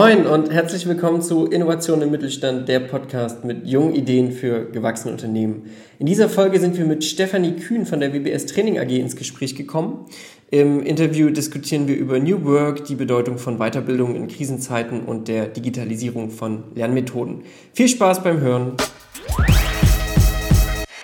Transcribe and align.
Moin 0.00 0.28
und 0.28 0.52
herzlich 0.52 0.86
willkommen 0.86 1.22
zu 1.22 1.46
Innovation 1.46 2.02
im 2.02 2.12
Mittelstand, 2.12 2.68
der 2.68 2.78
Podcast 2.78 3.44
mit 3.44 3.66
jungen 3.66 3.96
Ideen 3.96 4.30
für 4.30 4.70
gewachsene 4.70 5.10
Unternehmen. 5.10 5.70
In 5.98 6.06
dieser 6.06 6.28
Folge 6.28 6.60
sind 6.60 6.78
wir 6.78 6.84
mit 6.84 7.02
Stefanie 7.02 7.56
Kühn 7.56 7.84
von 7.84 7.98
der 7.98 8.14
WBS 8.14 8.46
Training 8.46 8.78
AG 8.78 8.90
ins 8.90 9.16
Gespräch 9.16 9.56
gekommen. 9.56 10.06
Im 10.52 10.84
Interview 10.84 11.30
diskutieren 11.30 11.88
wir 11.88 11.96
über 11.96 12.20
New 12.20 12.44
Work, 12.44 12.84
die 12.84 12.94
Bedeutung 12.94 13.38
von 13.38 13.58
Weiterbildung 13.58 14.14
in 14.14 14.28
Krisenzeiten 14.28 15.00
und 15.00 15.26
der 15.26 15.48
Digitalisierung 15.48 16.30
von 16.30 16.62
Lernmethoden. 16.76 17.42
Viel 17.72 17.88
Spaß 17.88 18.22
beim 18.22 18.38
Hören! 18.38 18.76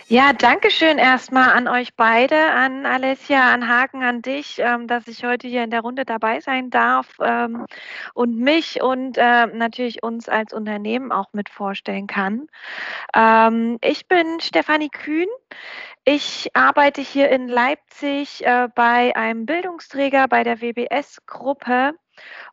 Ja, 0.07 0.35
danke 0.35 0.71
schön 0.71 0.99
erstmal 0.99 1.51
an 1.55 1.67
euch 1.67 1.95
beide, 1.97 2.37
an 2.51 2.85
Alessia, 2.85 3.55
an 3.55 3.67
Haken, 3.69 4.03
an 4.03 4.21
dich, 4.21 4.59
ähm, 4.59 4.87
dass 4.87 5.09
ich 5.09 5.25
heute 5.25 5.49
hier 5.49 5.65
in 5.65 5.71
der 5.71 5.81
Runde 5.81 6.05
dabei 6.05 6.41
sein 6.41 6.69
darf 6.69 7.09
ähm, 7.21 7.65
und 8.13 8.37
mich 8.39 8.83
und 8.83 9.17
äh, 9.17 9.47
natürlich 9.47 10.03
uns 10.03 10.29
als 10.29 10.53
Unternehmen 10.53 11.11
auch 11.11 11.33
mit 11.33 11.49
vorstellen 11.49 12.07
kann. 12.07 12.49
Ähm, 13.15 13.79
ich 13.81 14.07
bin 14.07 14.41
Stefanie 14.41 14.91
Kühn. 14.91 15.29
Ich 16.05 16.51
arbeite 16.55 17.01
hier 17.01 17.31
in 17.31 17.49
Leipzig 17.49 18.45
äh, 18.45 18.69
bei 18.75 19.17
einem 19.17 19.47
Bildungsträger 19.47 20.29
bei 20.29 20.45
der 20.45 20.61
WBS-Gruppe 20.61 21.95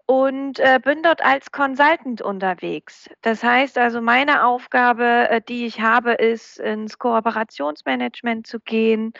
und 0.06 0.60
äh, 0.60 0.80
bin 0.84 1.04
dort 1.04 1.24
als 1.24 1.52
Consultant 1.52 2.22
unterwegs. 2.22 3.10
Das 3.22 3.44
heißt 3.44 3.78
also, 3.78 4.02
meine 4.02 4.46
Aufgabe, 4.46 5.30
äh, 5.30 5.42
die 5.42 5.66
ich 5.66 5.80
habe, 5.80 6.14
ist, 6.14 6.60
ins 6.60 7.00
Kooperationsmanagement 7.00 8.46
zu 8.46 8.60
gehen. 8.60 9.14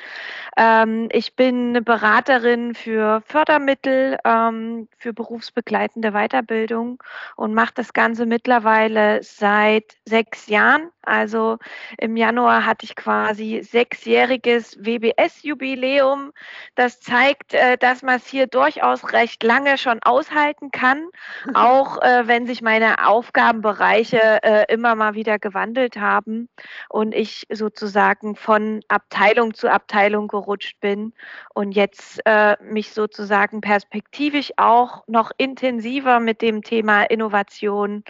Ähm, 0.58 1.08
ich 1.12 1.36
bin 1.36 1.84
Beraterin 1.86 2.76
für 2.76 3.22
Fördermittel, 3.26 4.18
ähm, 4.26 4.88
für 4.98 5.14
berufsbegleitende 5.14 6.12
Weiterbildung 6.12 7.02
und 7.36 7.54
mache 7.54 7.74
das 7.76 7.94
Ganze 7.94 8.26
mittlerweile 8.26 9.24
seit 9.24 9.98
sechs 10.06 10.48
Jahren. 10.48 10.90
Also 11.04 11.58
im 11.98 12.16
Januar 12.16 12.66
hatte 12.66 12.86
ich 12.86 12.96
quasi 12.96 13.62
sechsjähriges 13.64 14.78
WBS-Jubiläum. 14.80 16.32
Das 16.76 17.00
zeigt, 17.00 17.54
äh, 17.54 17.78
dass 17.78 18.04
man 18.04 18.18
es 18.18 18.28
hier 18.28 18.48
durchaus 18.48 19.12
recht 19.12 19.42
lange 19.44 19.78
schon 19.78 20.00
aushalten 20.04 20.72
kann, 20.72 21.08
auch 21.56 22.02
äh, 22.02 22.28
wenn 22.28 22.46
sich 22.46 22.62
meine 22.62 23.08
Aufgabenbereiche 23.08 24.44
äh, 24.44 24.66
immer 24.72 24.96
mal 24.96 25.16
wieder 25.16 25.40
gewandelt 25.40 25.98
haben 25.98 26.50
und 26.90 27.16
ich 27.16 27.48
sozusagen 27.50 28.36
von 28.36 28.82
Abteilung 28.88 29.54
zu 29.54 29.72
Abteilung 29.72 30.28
gerutscht 30.28 30.80
bin 30.80 31.14
und 31.54 31.72
jetzt 31.72 32.22
mich 32.62 32.94
sozusagen 32.94 33.62
perspektivisch 33.62 34.52
auch 34.58 35.04
noch 35.08 35.32
intensiver 35.38 36.20
mit 36.20 36.42
dem 36.42 36.62
Thema 36.62 37.04
Innovation, 37.04 38.04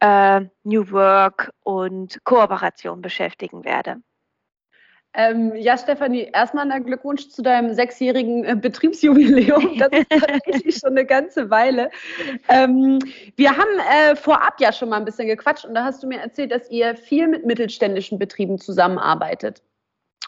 New 0.00 0.90
Work 0.90 1.52
und 1.62 2.18
Kooperation 2.30 3.02
beschäftigen 3.02 3.64
werde. 3.64 3.96
Ähm, 5.12 5.56
ja, 5.56 5.76
Stefanie, 5.76 6.30
erstmal 6.32 6.70
ein 6.70 6.84
Glückwunsch 6.84 7.28
zu 7.30 7.42
deinem 7.42 7.74
sechsjährigen 7.74 8.44
äh, 8.44 8.54
Betriebsjubiläum. 8.54 9.76
Das 9.78 9.90
ist 9.90 10.08
tatsächlich 10.08 10.76
schon 10.76 10.90
eine 10.90 11.04
ganze 11.04 11.50
Weile. 11.50 11.90
Ähm, 12.48 13.00
wir 13.34 13.56
haben 13.56 13.80
äh, 13.90 14.14
vorab 14.14 14.60
ja 14.60 14.72
schon 14.72 14.90
mal 14.90 14.98
ein 14.98 15.04
bisschen 15.04 15.26
gequatscht 15.26 15.64
und 15.64 15.74
da 15.74 15.82
hast 15.82 16.04
du 16.04 16.06
mir 16.06 16.20
erzählt, 16.20 16.52
dass 16.52 16.70
ihr 16.70 16.94
viel 16.94 17.26
mit 17.26 17.44
mittelständischen 17.44 18.20
Betrieben 18.20 18.58
zusammenarbeitet. 18.58 19.64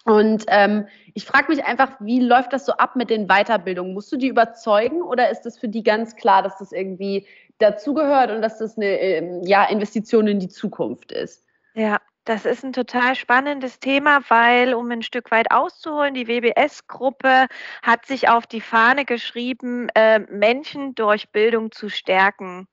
Und 0.04 0.44
ähm, 0.48 0.88
ich 1.14 1.24
frage 1.24 1.52
mich 1.52 1.64
einfach, 1.64 1.92
wie 2.00 2.18
läuft 2.18 2.52
das 2.52 2.66
so 2.66 2.72
ab 2.72 2.96
mit 2.96 3.10
den 3.10 3.28
Weiterbildungen? 3.28 3.94
Musst 3.94 4.10
du 4.10 4.16
die 4.16 4.26
überzeugen 4.26 5.02
oder 5.02 5.30
ist 5.30 5.46
es 5.46 5.56
für 5.56 5.68
die 5.68 5.84
ganz 5.84 6.16
klar, 6.16 6.42
dass 6.42 6.58
das 6.58 6.72
irgendwie 6.72 7.28
dazugehört 7.58 8.32
und 8.32 8.42
dass 8.42 8.58
das 8.58 8.76
eine 8.76 8.98
ähm, 8.98 9.42
ja, 9.44 9.64
Investition 9.66 10.26
in 10.26 10.40
die 10.40 10.48
Zukunft 10.48 11.12
ist? 11.12 11.44
Ja, 11.74 11.98
das 12.24 12.44
ist 12.44 12.64
ein 12.64 12.72
total 12.74 13.14
spannendes 13.14 13.78
Thema, 13.80 14.20
weil, 14.28 14.74
um 14.74 14.90
ein 14.90 15.02
Stück 15.02 15.30
weit 15.30 15.50
auszuholen, 15.50 16.12
die 16.14 16.26
WBS-Gruppe 16.28 17.46
hat 17.82 18.04
sich 18.06 18.28
auf 18.28 18.46
die 18.46 18.60
Fahne 18.60 19.04
geschrieben, 19.06 19.88
äh, 19.94 20.18
Menschen 20.20 20.94
durch 20.94 21.30
Bildung 21.32 21.72
zu 21.72 21.88
stärken. 21.88 22.68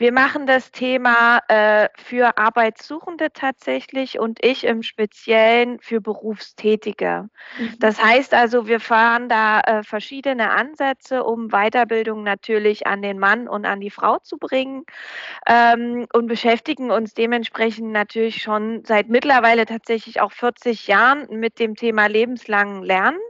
Wir 0.00 0.12
machen 0.12 0.46
das 0.46 0.70
Thema 0.70 1.40
äh, 1.48 1.88
für 1.94 2.38
Arbeitssuchende 2.38 3.32
tatsächlich 3.34 4.18
und 4.18 4.42
ich 4.42 4.64
im 4.64 4.82
Speziellen 4.82 5.78
für 5.80 6.00
Berufstätige. 6.00 7.28
Mhm. 7.58 7.78
Das 7.80 8.02
heißt 8.02 8.32
also, 8.32 8.66
wir 8.66 8.80
fahren 8.80 9.28
da 9.28 9.60
äh, 9.60 9.82
verschiedene 9.82 10.52
Ansätze, 10.52 11.22
um 11.22 11.48
Weiterbildung 11.48 12.22
natürlich 12.22 12.86
an 12.86 13.02
den 13.02 13.18
Mann 13.18 13.46
und 13.46 13.66
an 13.66 13.80
die 13.80 13.90
Frau 13.90 14.18
zu 14.20 14.38
bringen 14.38 14.84
ähm, 15.46 16.06
und 16.14 16.28
beschäftigen 16.28 16.90
uns 16.90 17.12
dementsprechend 17.12 17.92
natürlich 17.92 18.42
schon 18.42 18.82
seit 18.86 19.10
mittlerweile 19.10 19.66
tatsächlich 19.66 20.22
auch 20.22 20.32
40 20.32 20.86
Jahren 20.86 21.26
mit 21.28 21.58
dem 21.58 21.76
Thema 21.76 22.06
lebenslangen 22.06 22.82
Lernen 22.82 23.20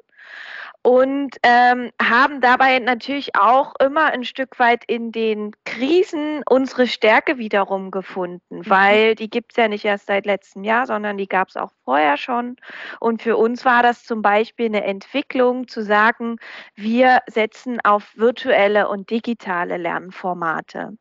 und 0.82 1.36
ähm, 1.42 1.91
haben 2.00 2.41
dabei 2.41 2.78
natürlich 2.78 3.36
auch 3.36 3.74
immer 3.80 4.06
ein 4.06 4.24
Stück 4.24 4.58
weit 4.58 4.82
in 4.86 5.12
den 5.12 5.52
Krisen 5.64 6.42
unsere 6.48 6.86
Stärke 6.86 7.36
wiederum 7.36 7.91
gefunden, 7.91 8.58
mhm. 8.58 8.70
weil 8.70 9.14
die 9.14 9.28
gibt 9.28 9.52
es 9.52 9.56
ja 9.56 9.68
nicht 9.68 9.84
erst 9.84 10.06
seit 10.06 10.24
letztem 10.26 10.64
Jahr, 10.64 10.86
sondern 10.86 11.18
die 11.18 11.28
gab 11.28 11.48
es 11.48 11.56
auch 11.56 11.72
vorher 11.84 12.16
schon. 12.16 12.56
Und 12.98 13.22
für 13.22 13.36
uns 13.36 13.64
war 13.64 13.82
das 13.82 14.04
zum 14.04 14.22
Beispiel 14.22 14.66
eine 14.66 14.84
Entwicklung 14.84 15.68
zu 15.68 15.82
sagen, 15.82 16.36
wir 16.74 17.20
setzen 17.26 17.78
auf 17.84 18.12
virtuelle 18.16 18.88
und 18.88 19.10
digitale 19.10 19.76
Lernformate 19.76 20.97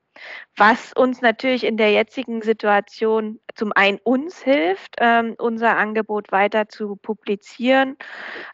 was 0.56 0.94
uns 0.94 1.22
natürlich 1.22 1.63
in 1.63 1.78
der 1.78 1.91
jetzigen 1.91 2.41
Situation 2.41 3.40
zum 3.56 3.72
einen 3.74 4.00
uns 4.03 4.41
hilft, 4.41 4.96
ähm, 5.00 5.35
unser 5.38 5.78
Angebot 5.78 6.31
weiter 6.31 6.69
zu 6.69 6.96
publizieren 6.97 7.97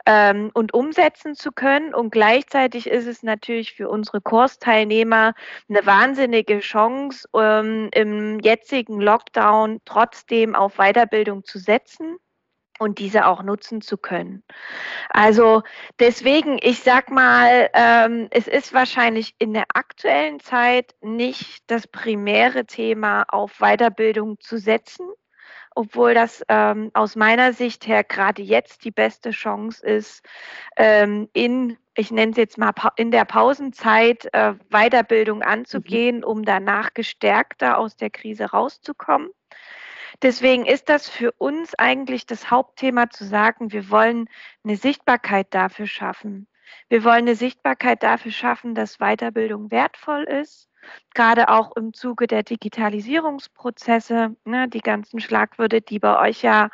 ähm, 0.06 0.52
und 0.54 0.74
umsetzen 0.74 1.36
zu 1.36 1.52
können. 1.52 1.94
Und 1.94 2.12
gleichzeitig 2.12 2.88
ist 2.88 3.08
es 3.08 3.24
natürlich 3.24 3.74
für 3.74 3.90
unsere 3.90 4.22
Kursteilnehmer 4.22 5.34
eine 5.70 5.86
wahnsinnige 5.86 6.60
Chance, 6.60 7.28
ähm, 7.36 7.90
im 7.94 8.40
jetzigen 8.40 9.00
Lockdown 9.00 9.82
trotzdem 9.86 10.56
auf 10.56 10.76
Weiterbildung 10.78 11.44
zu 11.44 11.60
setzen 11.60 12.18
und 12.80 13.00
diese 13.00 13.26
auch 13.26 13.44
nutzen 13.44 13.82
zu 13.82 13.98
können. 13.98 14.44
Also 15.10 15.64
deswegen, 16.00 16.60
ich 16.62 16.82
sag 16.82 17.10
mal, 17.10 17.70
ähm, 17.74 18.28
es 18.32 18.48
ist 18.48 18.74
wahrscheinlich 18.74 19.36
in 19.40 19.54
der 19.54 19.66
aktuellen 19.74 20.40
Zeit 20.40 20.96
nicht 21.02 21.64
das 21.68 21.88
primäre 21.88 22.66
Thema, 22.66 23.24
auf 23.28 23.60
Weiterbildung 23.60 24.40
zu 24.40 24.58
setzen, 24.58 25.08
obwohl 25.76 26.14
das 26.14 26.44
ähm, 26.48 26.92
aus 26.94 27.16
meiner 27.16 27.54
Sicht 27.54 27.88
her 27.88 28.04
gerade 28.04 28.42
jetzt 28.42 28.86
die 28.86 28.92
beste 28.92 29.32
Chance 29.32 29.86
ist, 29.86 30.24
ähm, 30.78 31.30
in 31.34 31.78
ich 31.98 32.12
nenne 32.12 32.32
es 32.32 32.38
jetzt 32.38 32.58
mal 32.58 32.74
in 32.98 33.10
der 33.10 33.24
Pausenzeit 33.24 34.28
äh, 34.34 34.54
Weiterbildung 34.70 35.42
anzugehen, 35.42 36.18
mhm. 36.18 36.24
um 36.24 36.44
danach 36.44 36.94
gestärkter 36.94 37.78
aus 37.78 37.96
der 37.96 38.10
Krise 38.10 38.52
rauszukommen. 38.52 39.30
Deswegen 40.22 40.66
ist 40.66 40.90
das 40.90 41.10
für 41.10 41.32
uns 41.34 41.76
eigentlich 41.76 42.26
das 42.26 42.50
Hauptthema 42.52 43.10
zu 43.10 43.26
sagen, 43.26 43.72
wir 43.72 43.90
wollen 43.90 44.30
eine 44.64 44.78
Sichtbarkeit 44.78 45.48
dafür 45.54 45.88
schaffen. 45.88 46.48
Wir 46.90 47.04
wollen 47.04 47.28
eine 47.28 47.36
Sichtbarkeit 47.36 48.04
dafür 48.04 48.32
schaffen, 48.32 48.76
dass 48.76 48.98
Weiterbildung 48.98 49.72
wertvoll 49.72 50.24
ist, 50.24 50.70
gerade 51.14 51.50
auch 51.50 51.76
im 51.76 51.94
Zuge 51.94 52.28
der 52.28 52.44
Digitalisierungsprozesse, 52.44 54.36
ne, 54.46 54.68
die 54.68 54.82
ganzen 54.82 55.20
Schlagwörter, 55.20 55.82
die 55.82 56.00
bei 56.00 56.20
euch 56.20 56.44
ja 56.44 56.70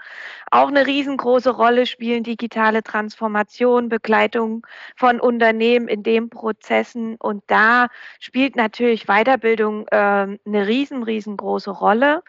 auch 0.50 0.68
eine 0.68 0.86
riesengroße 0.86 1.52
Rolle 1.52 1.86
spielen, 1.86 2.24
digitale 2.24 2.84
Transformation, 2.84 3.90
Begleitung 3.90 4.66
von 4.96 5.20
Unternehmen 5.20 5.88
in 5.88 6.04
den 6.04 6.30
Prozessen. 6.30 7.16
Und 7.18 7.44
da 7.48 7.88
spielt 8.20 8.56
natürlich 8.56 9.06
Weiterbildung 9.06 9.88
äh, 9.88 9.96
eine 9.96 10.68
riesen, 10.68 11.04
riesengroße 11.04 11.72
Rolle. 11.72 12.24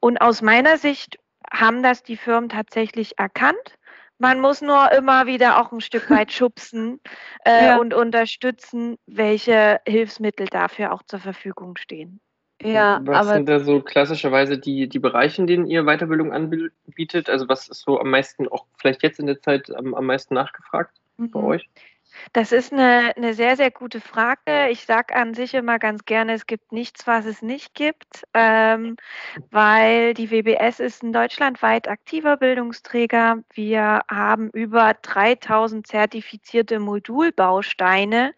Und 0.00 0.20
aus 0.20 0.42
meiner 0.42 0.76
Sicht 0.78 1.18
haben 1.52 1.82
das 1.82 2.02
die 2.02 2.16
Firmen 2.16 2.48
tatsächlich 2.48 3.18
erkannt. 3.18 3.78
Man 4.18 4.40
muss 4.40 4.60
nur 4.60 4.92
immer 4.92 5.26
wieder 5.26 5.60
auch 5.60 5.72
ein 5.72 5.80
Stück 5.80 6.10
weit 6.10 6.32
schubsen 6.32 7.00
äh, 7.44 7.66
ja. 7.66 7.78
und 7.78 7.94
unterstützen, 7.94 8.96
welche 9.06 9.80
Hilfsmittel 9.86 10.46
dafür 10.46 10.92
auch 10.92 11.02
zur 11.02 11.20
Verfügung 11.20 11.76
stehen. 11.76 12.20
Ja, 12.62 13.00
was 13.04 13.26
aber 13.26 13.36
sind 13.36 13.48
da 13.48 13.60
so 13.60 13.80
klassischerweise 13.80 14.58
die, 14.58 14.86
die 14.86 14.98
Bereiche, 14.98 15.40
in 15.40 15.46
denen 15.46 15.66
ihr 15.66 15.84
Weiterbildung 15.84 16.32
anbietet? 16.32 17.30
Also 17.30 17.48
was 17.48 17.68
ist 17.68 17.80
so 17.80 17.98
am 17.98 18.10
meisten, 18.10 18.48
auch 18.48 18.66
vielleicht 18.76 19.02
jetzt 19.02 19.18
in 19.18 19.26
der 19.26 19.40
Zeit 19.40 19.74
am, 19.74 19.94
am 19.94 20.04
meisten 20.04 20.34
nachgefragt 20.34 20.94
mhm. 21.16 21.30
bei 21.30 21.40
euch? 21.40 21.68
Das 22.32 22.52
ist 22.52 22.72
eine, 22.72 23.12
eine 23.16 23.34
sehr, 23.34 23.56
sehr 23.56 23.70
gute 23.70 24.00
Frage. 24.00 24.68
Ich 24.70 24.84
sage 24.84 25.14
an 25.14 25.34
sich 25.34 25.54
immer 25.54 25.78
ganz 25.78 26.04
gerne, 26.04 26.34
es 26.34 26.46
gibt 26.46 26.72
nichts, 26.72 27.06
was 27.06 27.24
es 27.24 27.42
nicht 27.42 27.74
gibt, 27.74 28.24
ähm, 28.34 28.96
weil 29.50 30.14
die 30.14 30.30
WBS 30.30 30.80
ist 30.80 31.02
ein 31.02 31.12
deutschlandweit 31.12 31.88
aktiver 31.88 32.36
Bildungsträger. 32.36 33.42
Wir 33.52 34.02
haben 34.10 34.50
über 34.50 34.94
3000 35.02 35.86
zertifizierte 35.86 36.78
Modulbausteine, 36.80 38.34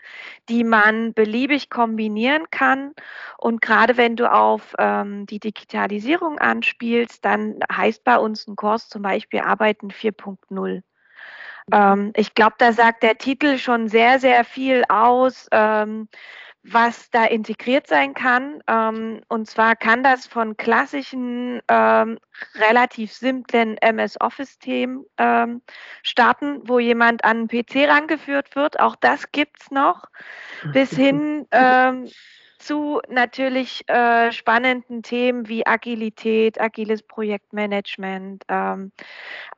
die 0.49 0.65
man 0.65 1.13
beliebig 1.15 1.71
kombinieren 1.71 2.45
kann. 2.51 2.93
Und 3.39 3.63
gerade 3.63 3.97
wenn 3.97 4.17
du 4.17 4.31
auf 4.33 4.75
ähm, 4.79 5.27
die 5.27 5.41
Digitalisierung 5.41 6.39
anspielst, 6.39 7.25
dann 7.25 7.61
heißt 7.71 8.05
bei 8.05 8.19
uns 8.19 8.47
ein 8.47 8.57
Kurs 8.57 8.89
zum 8.89 9.03
Beispiel 9.03 9.41
Arbeiten 9.41 9.91
4.0. 9.91 10.83
Ähm, 11.73 12.13
ich 12.15 12.35
glaube, 12.35 12.55
da 12.59 12.73
sagt 12.73 13.03
der 13.03 13.19
Titel 13.19 13.59
schon 13.59 13.89
sehr, 13.89 14.21
sehr 14.21 14.45
viel 14.45 14.85
aus, 14.89 15.49
ähm, 15.51 16.09
was 16.65 17.11
da 17.11 17.25
integriert 17.25 17.89
sein 17.89 18.15
kann. 18.15 18.63
Ähm, 18.69 19.23
und 19.29 19.49
zwar 19.49 19.75
kann 19.75 20.05
das 20.05 20.27
von 20.27 20.57
klassischen, 20.57 21.61
ähm, 21.69 22.19
relativ 22.55 23.13
simplen 23.13 23.77
MS-Office-Themen 23.79 25.05
ähm, 25.19 25.63
starten, 26.03 26.61
wo 26.65 26.79
jemand 26.79 27.25
an 27.25 27.39
einen 27.39 27.49
PC 27.49 27.89
rangeführt 27.89 28.55
wird. 28.55 28.79
Auch 28.79 28.95
das 28.97 29.33
gibt 29.33 29.61
es 29.61 29.71
noch. 29.71 30.05
Bis 30.73 30.91
hin 30.95 31.47
ähm, 31.51 32.09
zu 32.59 33.01
natürlich 33.09 33.89
äh, 33.89 34.31
spannenden 34.31 35.03
Themen 35.03 35.49
wie 35.49 35.67
Agilität, 35.67 36.61
agiles 36.61 37.03
Projektmanagement, 37.03 38.45
ähm, 38.49 38.93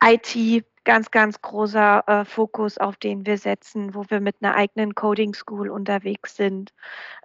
IT, 0.03 0.65
ganz, 0.85 1.11
ganz 1.11 1.41
großer 1.41 2.03
äh, 2.07 2.25
Fokus, 2.25 2.77
auf 2.77 2.95
den 2.97 3.25
wir 3.25 3.37
setzen, 3.37 3.93
wo 3.93 4.05
wir 4.07 4.21
mit 4.21 4.37
einer 4.41 4.55
eigenen 4.55 4.95
Coding 4.95 5.33
School 5.33 5.69
unterwegs 5.69 6.35
sind 6.35 6.73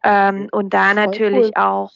ähm, 0.03 0.49
und 0.51 0.75
da 0.75 0.95
natürlich 0.95 1.53
cool. 1.57 1.63
auch 1.63 1.93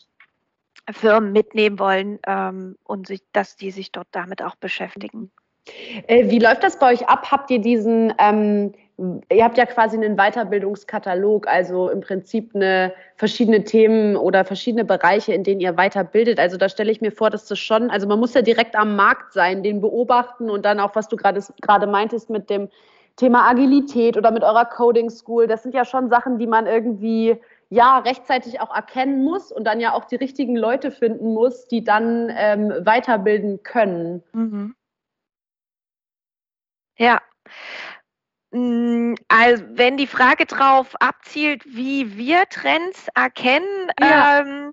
Firmen 0.93 1.33
mitnehmen 1.33 1.79
wollen 1.79 2.19
ähm, 2.27 2.77
und 2.85 3.07
sich, 3.07 3.23
dass 3.33 3.57
die 3.57 3.71
sich 3.71 3.91
dort 3.91 4.09
damit 4.13 4.43
auch 4.43 4.55
beschäftigen. 4.57 5.33
Äh, 6.07 6.31
wie 6.31 6.39
läuft 6.39 6.63
das 6.63 6.79
bei 6.79 6.93
euch 6.93 7.09
ab? 7.09 7.31
Habt 7.31 7.51
ihr 7.51 7.59
diesen 7.59 8.13
ähm, 8.19 8.75
ihr 8.97 9.45
habt 9.45 9.59
ja 9.59 9.67
quasi 9.67 9.97
einen 9.97 10.17
Weiterbildungskatalog, 10.17 11.49
also 11.49 11.89
im 11.91 12.01
Prinzip 12.01 12.55
eine 12.55 12.93
verschiedene 13.17 13.65
Themen 13.65 14.17
oder 14.17 14.45
verschiedene 14.45 14.85
Bereiche, 14.85 15.33
in 15.33 15.43
denen 15.43 15.61
ihr 15.61 15.77
weiterbildet. 15.77 16.39
Also 16.39 16.57
da 16.57 16.69
stelle 16.69 16.93
ich 16.93 17.01
mir 17.01 17.11
vor, 17.11 17.31
dass 17.31 17.47
das 17.47 17.59
schon, 17.59 17.91
also 17.91 18.07
man 18.07 18.21
muss 18.21 18.35
ja 18.35 18.43
direkt 18.43 18.77
am 18.77 18.95
Markt 18.95 19.33
sein, 19.33 19.63
den 19.63 19.81
beobachten 19.81 20.49
und 20.49 20.65
dann 20.65 20.79
auch, 20.79 20.95
was 20.95 21.09
du 21.09 21.17
gerade 21.17 21.87
meintest 21.87 22.31
mit 22.31 22.49
dem 22.51 22.69
Thema 23.17 23.49
Agilität 23.49 24.17
oder 24.17 24.31
mit 24.31 24.43
eurer 24.43 24.65
Coding 24.65 25.11
School. 25.11 25.47
Das 25.47 25.63
sind 25.63 25.75
ja 25.75 25.85
schon 25.85 26.09
Sachen, 26.09 26.39
die 26.39 26.47
man 26.47 26.67
irgendwie 26.67 27.41
ja 27.71 27.99
rechtzeitig 27.99 28.61
auch 28.61 28.75
erkennen 28.75 29.25
muss 29.25 29.51
und 29.51 29.65
dann 29.65 29.81
ja 29.81 29.93
auch 29.93 30.05
die 30.05 30.17
richtigen 30.17 30.57
Leute 30.57 30.91
finden 30.93 31.33
muss, 31.33 31.67
die 31.67 31.83
dann 31.83 32.33
ähm, 32.37 32.73
weiterbilden 32.85 33.63
können. 33.63 34.23
Mhm. 34.33 34.75
Ja, 36.97 37.21
also 39.29 39.65
wenn 39.71 39.97
die 39.97 40.07
Frage 40.07 40.47
darauf 40.47 40.95
abzielt, 41.01 41.65
wie 41.67 42.17
wir 42.17 42.45
Trends 42.49 43.09
erkennen, 43.15 43.91
ja. 44.01 44.41
ähm, 44.41 44.73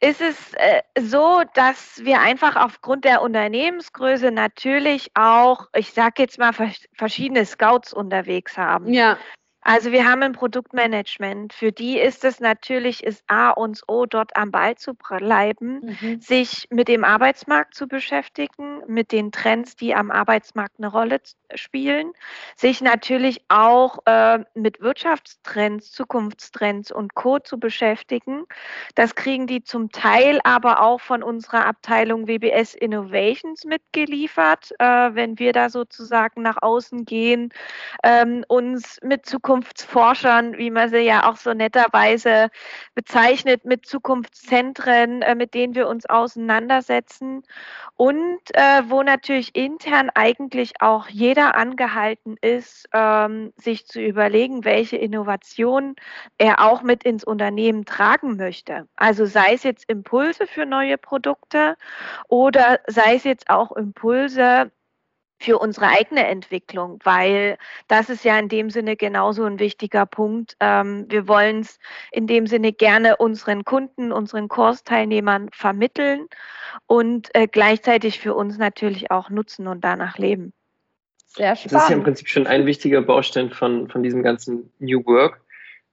ist 0.00 0.20
es 0.20 0.54
äh, 0.54 0.82
so, 0.98 1.42
dass 1.54 2.04
wir 2.04 2.20
einfach 2.20 2.56
aufgrund 2.56 3.04
der 3.04 3.22
Unternehmensgröße 3.22 4.32
natürlich 4.32 5.12
auch, 5.14 5.68
ich 5.76 5.92
sage 5.92 6.22
jetzt 6.22 6.38
mal, 6.38 6.52
verschiedene 6.96 7.46
Scouts 7.46 7.92
unterwegs 7.92 8.58
haben. 8.58 8.92
Ja. 8.92 9.16
Also 9.70 9.92
wir 9.92 10.04
haben 10.04 10.24
ein 10.24 10.32
Produktmanagement. 10.32 11.52
Für 11.52 11.70
die 11.70 11.96
ist 12.00 12.24
es 12.24 12.40
natürlich, 12.40 13.04
ist 13.04 13.22
A 13.28 13.50
und 13.50 13.80
O, 13.86 14.04
dort 14.04 14.36
am 14.36 14.50
Ball 14.50 14.74
zu 14.74 14.94
bleiben, 14.94 15.96
mhm. 16.00 16.20
sich 16.20 16.66
mit 16.70 16.88
dem 16.88 17.04
Arbeitsmarkt 17.04 17.76
zu 17.76 17.86
beschäftigen, 17.86 18.82
mit 18.88 19.12
den 19.12 19.30
Trends, 19.30 19.76
die 19.76 19.94
am 19.94 20.10
Arbeitsmarkt 20.10 20.74
eine 20.78 20.88
Rolle 20.88 21.20
spielen, 21.54 22.12
sich 22.56 22.80
natürlich 22.80 23.44
auch 23.48 24.00
äh, 24.06 24.40
mit 24.54 24.80
Wirtschaftstrends, 24.80 25.92
Zukunftstrends 25.92 26.90
und 26.90 27.14
Co. 27.14 27.38
zu 27.38 27.60
beschäftigen. 27.60 28.46
Das 28.96 29.14
kriegen 29.14 29.46
die 29.46 29.62
zum 29.62 29.92
Teil 29.92 30.40
aber 30.42 30.82
auch 30.82 31.00
von 31.00 31.22
unserer 31.22 31.64
Abteilung 31.66 32.26
WBS 32.26 32.74
Innovations 32.74 33.64
mitgeliefert, 33.64 34.72
äh, 34.80 35.14
wenn 35.14 35.38
wir 35.38 35.52
da 35.52 35.70
sozusagen 35.70 36.42
nach 36.42 36.60
außen 36.60 37.04
gehen, 37.04 37.52
ähm, 38.02 38.44
uns 38.48 38.98
mit 39.04 39.26
Zukunft 39.26 39.59
Zukunftsforschern, 39.60 40.58
wie 40.58 40.70
man 40.70 40.88
sie 40.88 40.98
ja 40.98 41.28
auch 41.30 41.36
so 41.36 41.52
netterweise 41.52 42.48
bezeichnet, 42.94 43.64
mit 43.64 43.86
Zukunftszentren, 43.86 45.22
äh, 45.22 45.34
mit 45.34 45.54
denen 45.54 45.74
wir 45.74 45.88
uns 45.88 46.06
auseinandersetzen 46.06 47.42
und 47.96 48.40
äh, 48.54 48.82
wo 48.88 49.02
natürlich 49.02 49.54
intern 49.54 50.10
eigentlich 50.14 50.80
auch 50.80 51.08
jeder 51.08 51.56
angehalten 51.56 52.36
ist, 52.40 52.88
ähm, 52.92 53.52
sich 53.56 53.86
zu 53.86 54.00
überlegen, 54.00 54.64
welche 54.64 54.96
Innovationen 54.96 55.96
er 56.38 56.64
auch 56.64 56.82
mit 56.82 57.04
ins 57.04 57.24
Unternehmen 57.24 57.84
tragen 57.84 58.36
möchte. 58.36 58.88
Also 58.96 59.26
sei 59.26 59.54
es 59.54 59.62
jetzt 59.62 59.88
Impulse 59.88 60.46
für 60.46 60.64
neue 60.64 60.96
Produkte 60.96 61.76
oder 62.28 62.80
sei 62.86 63.16
es 63.16 63.24
jetzt 63.24 63.50
auch 63.50 63.72
Impulse 63.72 64.70
für 65.40 65.58
unsere 65.58 65.88
eigene 65.88 66.26
Entwicklung, 66.26 66.98
weil 67.02 67.56
das 67.88 68.10
ist 68.10 68.24
ja 68.24 68.38
in 68.38 68.48
dem 68.48 68.68
Sinne 68.68 68.94
genauso 68.96 69.44
ein 69.44 69.58
wichtiger 69.58 70.04
Punkt. 70.04 70.56
Ähm, 70.60 71.06
wir 71.08 71.26
wollen 71.28 71.60
es 71.60 71.78
in 72.12 72.26
dem 72.26 72.46
Sinne 72.46 72.72
gerne 72.72 73.16
unseren 73.16 73.64
Kunden, 73.64 74.12
unseren 74.12 74.48
Kursteilnehmern 74.48 75.48
vermitteln 75.50 76.26
und 76.86 77.34
äh, 77.34 77.46
gleichzeitig 77.46 78.20
für 78.20 78.34
uns 78.34 78.58
natürlich 78.58 79.10
auch 79.10 79.30
nutzen 79.30 79.66
und 79.66 79.82
danach 79.82 80.18
leben. 80.18 80.52
Sehr 81.26 81.56
spannend. 81.56 81.72
Das 81.72 81.82
ist 81.84 81.90
ja 81.90 81.96
im 81.96 82.02
Prinzip 82.02 82.28
schon 82.28 82.46
ein 82.46 82.66
wichtiger 82.66 83.00
Baustein 83.00 83.50
von, 83.50 83.88
von 83.88 84.02
diesem 84.02 84.22
ganzen 84.22 84.70
New 84.78 85.04
Work, 85.06 85.40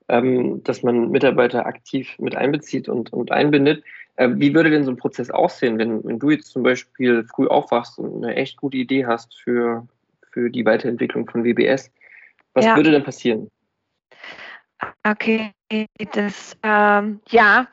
ähm, 0.09 0.61
dass 0.63 0.83
man 0.83 1.09
Mitarbeiter 1.09 1.65
aktiv 1.65 2.15
mit 2.19 2.35
einbezieht 2.35 2.89
und, 2.89 3.13
und 3.13 3.31
einbindet. 3.31 3.83
Äh, 4.17 4.29
wie 4.33 4.53
würde 4.53 4.69
denn 4.69 4.83
so 4.83 4.91
ein 4.91 4.97
Prozess 4.97 5.29
aussehen, 5.31 5.77
wenn, 5.77 6.03
wenn 6.03 6.19
du 6.19 6.31
jetzt 6.31 6.51
zum 6.51 6.63
Beispiel 6.63 7.23
früh 7.23 7.47
aufwachst 7.47 7.97
und 7.97 8.23
eine 8.23 8.35
echt 8.35 8.57
gute 8.57 8.77
Idee 8.77 9.05
hast 9.05 9.35
für, 9.39 9.87
für 10.31 10.49
die 10.49 10.65
Weiterentwicklung 10.65 11.29
von 11.29 11.43
WBS? 11.43 11.91
Was 12.53 12.65
ja. 12.65 12.75
würde 12.75 12.91
denn 12.91 13.03
passieren? 13.03 13.49
Okay, 15.03 15.51
das, 16.13 16.55
ähm, 16.63 17.19
ja, 17.27 17.67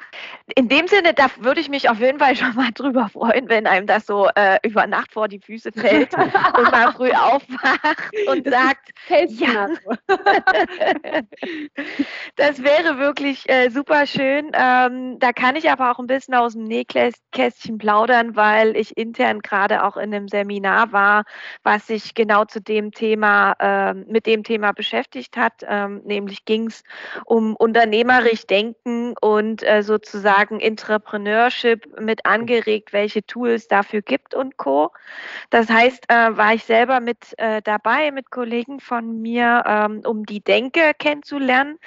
in 0.57 0.69
dem 0.69 0.89
Sinne, 0.89 1.15
da 1.15 1.27
würde 1.39 1.61
ich 1.61 1.69
mich 1.69 1.89
auf 1.89 2.01
jeden 2.01 2.19
Fall 2.19 2.35
schon 2.35 2.55
mal 2.57 2.71
drüber 2.75 3.09
freuen, 3.09 3.49
wenn 3.49 3.69
einem 3.69 3.87
das 3.87 4.07
so 4.07 4.29
äh, 4.35 4.59
über 4.65 4.87
Nacht 4.87 5.13
vor 5.13 5.29
die 5.29 5.39
Füße 5.39 5.71
fällt 5.73 6.13
und 6.19 6.73
man 6.73 6.93
früh 6.93 7.13
aufwacht 7.13 8.11
und 8.27 8.47
das 8.47 8.55
sagt, 8.55 8.93
ja. 9.31 9.69
das 12.37 12.63
wäre 12.63 12.99
wirklich 12.99 13.49
äh, 13.49 13.71
super 13.71 14.07
schön. 14.07 14.51
Ähm, 14.55 15.19
da 15.21 15.33
kann 15.33 15.55
ich 15.55 15.71
aber 15.71 15.93
auch 15.93 15.99
ein 15.99 16.07
bisschen 16.07 16.35
aus 16.35 16.55
dem 16.55 16.65
Nähkästchen 16.65 17.79
plaudern, 17.79 18.35
weil 18.35 18.77
ich 18.77 18.97
intern 18.97 19.41
gerade 19.41 19.85
auch 19.85 19.97
in 19.97 20.13
einem 20.15 20.29
Seminar 20.29 20.93
war, 20.93 21.25
was 21.63 21.87
sich 21.87 22.15
genau 22.15 22.45
zu 22.45 22.61
dem 22.61 22.91
Thema, 22.91 23.53
äh, 23.61 23.95
mit 23.95 24.27
dem 24.27 24.43
Thema 24.43 24.73
beschäftigt 24.73 25.37
hat. 25.37 25.63
Ähm, 25.67 26.03
nämlich 26.05 26.45
ging 26.45 26.67
es 26.67 26.83
um 27.25 27.55
unter 27.57 27.84
unternehmerisch 27.85 28.47
denken 28.47 29.15
und 29.21 29.63
äh, 29.63 29.83
sozusagen 29.83 30.59
Entrepreneurship 30.59 32.01
mit 32.01 32.25
angeregt, 32.25 32.95
welche 32.95 33.27
Tools 33.27 33.69
dafür 33.69 34.01
gibt 34.01 34.35
und 34.35 34.57
Co. 34.57 34.91
Das 35.51 35.69
heißt, 35.69 36.05
äh, 36.09 36.35
war 36.35 36.55
ich 36.55 36.65
selber 36.65 37.01
mit 37.01 37.39
äh, 37.39 37.61
dabei, 37.61 38.11
mit 38.11 38.31
Kollegen 38.31 38.81
von 38.81 39.21
mir, 39.21 39.65
ähm, 39.67 40.01
um 40.07 40.25
die 40.25 40.41
Denke 40.43 40.93
kennenzulernen 40.99 41.79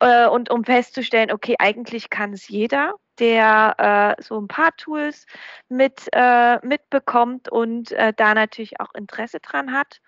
äh, 0.00 0.26
und 0.26 0.50
um 0.50 0.62
festzustellen, 0.62 1.32
okay, 1.32 1.56
eigentlich 1.58 2.10
kann 2.10 2.34
es 2.34 2.48
jeder 2.48 2.94
der 3.18 4.16
äh, 4.18 4.22
so 4.22 4.40
ein 4.40 4.48
paar 4.48 4.76
Tools 4.76 5.26
mit, 5.68 6.08
äh, 6.12 6.64
mitbekommt 6.66 7.48
und 7.48 7.92
äh, 7.92 8.12
da 8.16 8.34
natürlich 8.34 8.80
auch 8.80 8.94
Interesse 8.94 9.40
dran 9.40 9.72
hat. 9.72 10.00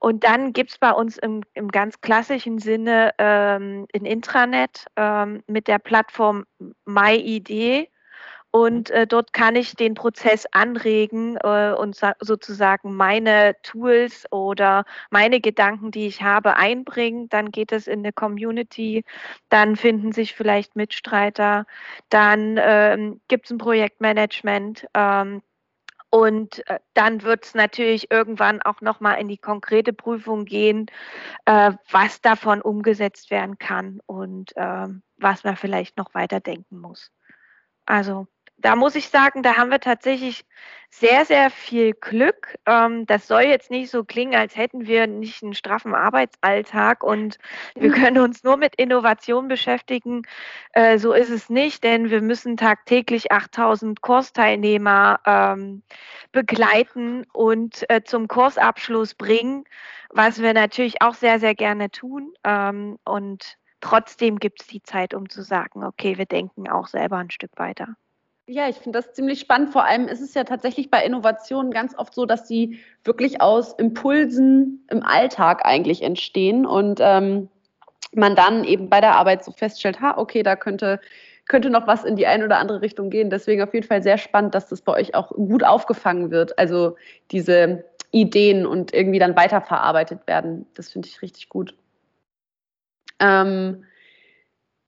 Und 0.00 0.24
dann 0.24 0.52
gibt 0.52 0.70
es 0.70 0.78
bei 0.78 0.90
uns 0.90 1.16
im, 1.18 1.42
im 1.54 1.68
ganz 1.68 2.00
klassischen 2.00 2.58
Sinne 2.58 3.12
ähm, 3.18 3.86
ein 3.94 4.04
Intranet 4.04 4.86
ähm, 4.96 5.42
mit 5.46 5.68
der 5.68 5.78
Plattform 5.78 6.44
MyID 6.84 7.88
und 8.56 8.90
äh, 8.90 9.06
dort 9.06 9.34
kann 9.34 9.54
ich 9.54 9.74
den 9.76 9.92
Prozess 9.92 10.46
anregen 10.50 11.36
äh, 11.42 11.72
und 11.74 11.94
sozusagen 12.20 12.94
meine 12.96 13.54
Tools 13.62 14.24
oder 14.32 14.86
meine 15.10 15.42
Gedanken, 15.42 15.90
die 15.90 16.06
ich 16.06 16.22
habe, 16.22 16.56
einbringen. 16.56 17.28
Dann 17.28 17.50
geht 17.50 17.70
es 17.70 17.86
in 17.86 17.98
eine 17.98 18.14
Community, 18.14 19.04
dann 19.50 19.76
finden 19.76 20.12
sich 20.12 20.34
vielleicht 20.34 20.74
Mitstreiter, 20.74 21.66
dann 22.08 22.56
ähm, 22.58 23.20
gibt 23.28 23.44
es 23.46 23.50
ein 23.50 23.58
Projektmanagement. 23.58 24.86
Ähm, 24.94 25.42
Und 26.10 26.66
äh, 26.68 26.78
dann 26.94 27.22
wird 27.22 27.44
es 27.44 27.54
natürlich 27.54 28.10
irgendwann 28.10 28.62
auch 28.62 28.80
nochmal 28.80 29.20
in 29.20 29.28
die 29.28 29.38
konkrete 29.38 29.92
Prüfung 29.92 30.46
gehen, 30.46 30.86
äh, 31.46 31.72
was 31.90 32.20
davon 32.22 32.62
umgesetzt 32.62 33.30
werden 33.30 33.58
kann 33.58 34.00
und 34.06 34.56
äh, 34.56 34.88
was 35.18 35.44
man 35.44 35.56
vielleicht 35.56 35.98
noch 35.98 36.14
weiter 36.14 36.40
denken 36.40 36.78
muss. 36.80 37.10
Also 37.86 38.28
da 38.58 38.76
muss 38.76 38.94
ich 38.94 39.08
sagen, 39.08 39.42
da 39.42 39.56
haben 39.56 39.70
wir 39.70 39.80
tatsächlich 39.80 40.44
sehr, 40.90 41.24
sehr 41.24 41.50
viel 41.50 41.92
Glück. 41.92 42.56
Ähm, 42.64 43.06
das 43.06 43.26
soll 43.26 43.42
jetzt 43.42 43.70
nicht 43.70 43.90
so 43.90 44.04
klingen, 44.04 44.34
als 44.34 44.56
hätten 44.56 44.86
wir 44.86 45.06
nicht 45.06 45.42
einen 45.42 45.54
straffen 45.54 45.94
Arbeitsalltag 45.94 47.02
und 47.02 47.38
wir 47.74 47.90
mhm. 47.90 47.94
können 47.94 48.18
uns 48.18 48.44
nur 48.44 48.56
mit 48.56 48.74
Innovation 48.76 49.48
beschäftigen. 49.48 50.22
Äh, 50.72 50.98
so 50.98 51.12
ist 51.12 51.30
es 51.30 51.50
nicht, 51.50 51.84
denn 51.84 52.10
wir 52.10 52.22
müssen 52.22 52.56
tagtäglich 52.56 53.30
8000 53.30 54.00
Kursteilnehmer 54.00 55.20
ähm, 55.26 55.82
begleiten 56.32 57.26
und 57.32 57.84
äh, 57.90 58.02
zum 58.04 58.26
Kursabschluss 58.28 59.14
bringen, 59.14 59.64
was 60.10 60.40
wir 60.40 60.54
natürlich 60.54 61.02
auch 61.02 61.14
sehr, 61.14 61.40
sehr 61.40 61.54
gerne 61.54 61.90
tun. 61.90 62.32
Ähm, 62.44 62.98
und 63.04 63.58
trotzdem 63.80 64.38
gibt 64.38 64.62
es 64.62 64.66
die 64.68 64.82
Zeit, 64.82 65.12
um 65.12 65.28
zu 65.28 65.42
sagen, 65.42 65.84
okay, 65.84 66.16
wir 66.16 66.26
denken 66.26 66.68
auch 66.70 66.86
selber 66.86 67.18
ein 67.18 67.30
Stück 67.30 67.52
weiter. 67.56 67.96
Ja, 68.48 68.68
ich 68.68 68.76
finde 68.76 69.00
das 69.00 69.12
ziemlich 69.12 69.40
spannend. 69.40 69.72
Vor 69.72 69.84
allem 69.84 70.06
ist 70.06 70.20
es 70.20 70.34
ja 70.34 70.44
tatsächlich 70.44 70.88
bei 70.88 71.04
Innovationen 71.04 71.72
ganz 71.72 71.98
oft 71.98 72.14
so, 72.14 72.26
dass 72.26 72.46
sie 72.46 72.78
wirklich 73.02 73.40
aus 73.40 73.72
Impulsen 73.72 74.86
im 74.88 75.02
Alltag 75.02 75.66
eigentlich 75.66 76.02
entstehen 76.02 76.64
und 76.64 77.00
ähm, 77.02 77.48
man 78.12 78.36
dann 78.36 78.62
eben 78.62 78.88
bei 78.88 79.00
der 79.00 79.16
Arbeit 79.16 79.44
so 79.44 79.50
feststellt, 79.50 80.00
ha, 80.00 80.16
okay, 80.16 80.44
da 80.44 80.54
könnte, 80.54 81.00
könnte 81.48 81.70
noch 81.70 81.88
was 81.88 82.04
in 82.04 82.14
die 82.14 82.28
eine 82.28 82.44
oder 82.44 82.58
andere 82.58 82.82
Richtung 82.82 83.10
gehen. 83.10 83.30
Deswegen 83.30 83.62
auf 83.62 83.74
jeden 83.74 83.86
Fall 83.86 84.02
sehr 84.04 84.16
spannend, 84.16 84.54
dass 84.54 84.68
das 84.68 84.80
bei 84.80 84.92
euch 84.92 85.16
auch 85.16 85.30
gut 85.30 85.64
aufgefangen 85.64 86.30
wird. 86.30 86.56
Also 86.56 86.96
diese 87.32 87.84
Ideen 88.12 88.64
und 88.64 88.94
irgendwie 88.94 89.18
dann 89.18 89.34
weiterverarbeitet 89.34 90.20
werden. 90.28 90.66
Das 90.74 90.92
finde 90.92 91.08
ich 91.08 91.20
richtig 91.20 91.48
gut. 91.48 91.74
Ähm, 93.18 93.84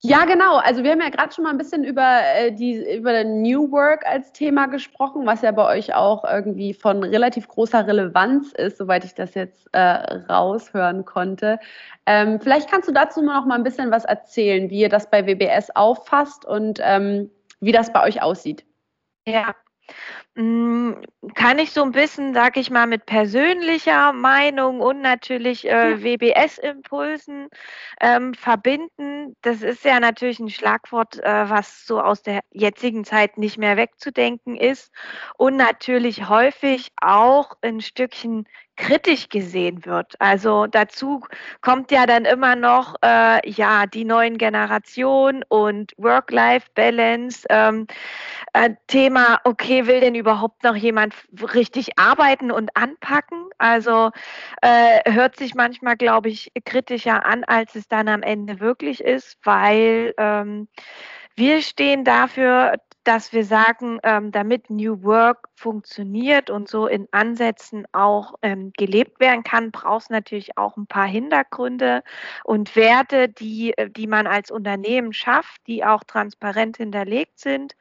ja, 0.01 0.23
genau. 0.23 0.57
Also 0.57 0.83
wir 0.83 0.91
haben 0.91 1.01
ja 1.01 1.09
gerade 1.09 1.33
schon 1.33 1.43
mal 1.43 1.49
ein 1.49 1.57
bisschen 1.57 1.83
über 1.83 2.21
äh, 2.35 2.53
die 2.53 2.95
über 2.95 3.25
New 3.25 3.69
Work 3.71 4.05
als 4.05 4.31
Thema 4.31 4.67
gesprochen, 4.67 5.25
was 5.25 5.41
ja 5.41 5.51
bei 5.51 5.67
euch 5.67 5.93
auch 5.93 6.23
irgendwie 6.23 6.73
von 6.73 7.03
relativ 7.03 7.49
großer 7.49 7.85
Relevanz 7.85 8.53
ist, 8.53 8.77
soweit 8.77 9.03
ich 9.03 9.13
das 9.13 9.33
jetzt 9.33 9.67
äh, 9.73 9.79
raushören 9.79 11.03
konnte. 11.03 11.59
Ähm, 12.05 12.39
vielleicht 12.39 12.71
kannst 12.71 12.87
du 12.87 12.93
dazu 12.93 13.21
noch 13.21 13.45
mal 13.45 13.55
ein 13.55 13.63
bisschen 13.63 13.91
was 13.91 14.05
erzählen, 14.05 14.69
wie 14.69 14.79
ihr 14.79 14.89
das 14.89 15.09
bei 15.09 15.27
WBS 15.27 15.69
auffasst 15.75 16.45
und 16.45 16.79
ähm, 16.81 17.29
wie 17.59 17.73
das 17.73 17.91
bei 17.91 18.01
euch 18.03 18.21
aussieht. 18.21 18.65
Ja, 19.27 19.53
kann 20.35 21.59
ich 21.59 21.71
so 21.71 21.83
ein 21.83 21.91
bisschen, 21.91 22.33
sag 22.33 22.55
ich 22.55 22.69
mal, 22.69 22.87
mit 22.87 23.05
persönlicher 23.05 24.13
Meinung 24.13 24.79
und 24.79 25.01
natürlich 25.01 25.67
äh, 25.67 26.01
WBS-Impulsen 26.01 27.49
ähm, 27.99 28.33
verbinden. 28.33 29.35
Das 29.41 29.61
ist 29.61 29.83
ja 29.83 29.99
natürlich 29.99 30.39
ein 30.39 30.49
Schlagwort, 30.49 31.21
äh, 31.21 31.49
was 31.49 31.85
so 31.85 31.99
aus 31.99 32.21
der 32.21 32.41
jetzigen 32.51 33.03
Zeit 33.03 33.37
nicht 33.37 33.57
mehr 33.57 33.75
wegzudenken 33.75 34.55
ist 34.55 34.93
und 35.37 35.57
natürlich 35.57 36.29
häufig 36.29 36.91
auch 37.01 37.57
ein 37.61 37.81
Stückchen 37.81 38.47
kritisch 38.79 39.27
gesehen 39.29 39.85
wird. 39.85 40.15
Also 40.19 40.65
dazu 40.65 41.21
kommt 41.61 41.91
ja 41.91 42.05
dann 42.05 42.25
immer 42.25 42.55
noch 42.55 42.95
äh, 43.03 43.47
ja 43.47 43.85
die 43.85 44.05
neuen 44.05 44.37
Generationen 44.37 45.43
und 45.49 45.91
Work-Life-Balance. 45.97 47.45
Ähm, 47.49 47.87
äh, 48.53 48.71
Thema, 48.87 49.39
okay, 49.43 49.85
will 49.85 49.99
denn 49.99 50.15
überhaupt 50.15 50.63
noch 50.63 50.75
jemand 50.75 51.13
richtig 51.53 51.99
arbeiten 51.99 52.51
und 52.51 52.75
anpacken? 52.75 53.49
Also 53.57 54.11
äh, 54.61 55.11
hört 55.11 55.35
sich 55.35 55.53
manchmal, 55.55 55.97
glaube 55.97 56.29
ich, 56.29 56.51
kritischer 56.65 57.25
an, 57.25 57.43
als 57.43 57.75
es 57.75 57.87
dann 57.89 58.07
am 58.07 58.23
Ende 58.23 58.61
wirklich 58.61 59.03
ist, 59.03 59.37
weil 59.43 60.13
ähm, 60.17 60.69
wir 61.39 61.61
stehen 61.61 62.03
dafür, 62.03 62.75
dass 63.05 63.33
wir 63.33 63.45
sagen, 63.45 63.99
ähm, 64.03 64.31
damit 64.31 64.69
New 64.69 65.01
Work 65.03 65.47
funktioniert 65.55 66.49
und 66.49 66.69
so 66.69 66.85
in 66.85 67.07
Ansätzen 67.11 67.87
auch 67.93 68.35
ähm, 68.41 68.71
gelebt 68.77 69.19
werden 69.19 69.43
kann, 69.43 69.71
braucht 69.71 70.03
es 70.03 70.09
natürlich 70.09 70.57
auch 70.57 70.77
ein 70.77 70.85
paar 70.85 71.07
Hintergründe 71.07 72.03
und 72.43 72.75
Werte, 72.75 73.29
die, 73.29 73.75
äh, 73.77 73.89
die 73.89 74.05
man 74.05 74.27
als 74.27 74.51
Unternehmen 74.51 75.13
schafft, 75.13 75.65
die 75.65 75.83
auch 75.83 76.03
transparent 76.03 76.77
hinterlegt 76.77 77.39
sind 77.39 77.75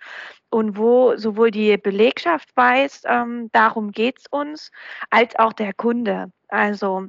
und 0.50 0.78
wo 0.78 1.16
sowohl 1.16 1.50
die 1.50 1.76
Belegschaft 1.76 2.48
weiß, 2.56 3.02
ähm, 3.06 3.50
darum 3.52 3.90
geht 3.92 4.20
es 4.20 4.26
uns, 4.30 4.70
als 5.10 5.36
auch 5.36 5.52
der 5.52 5.74
Kunde. 5.74 6.32
Also 6.48 7.08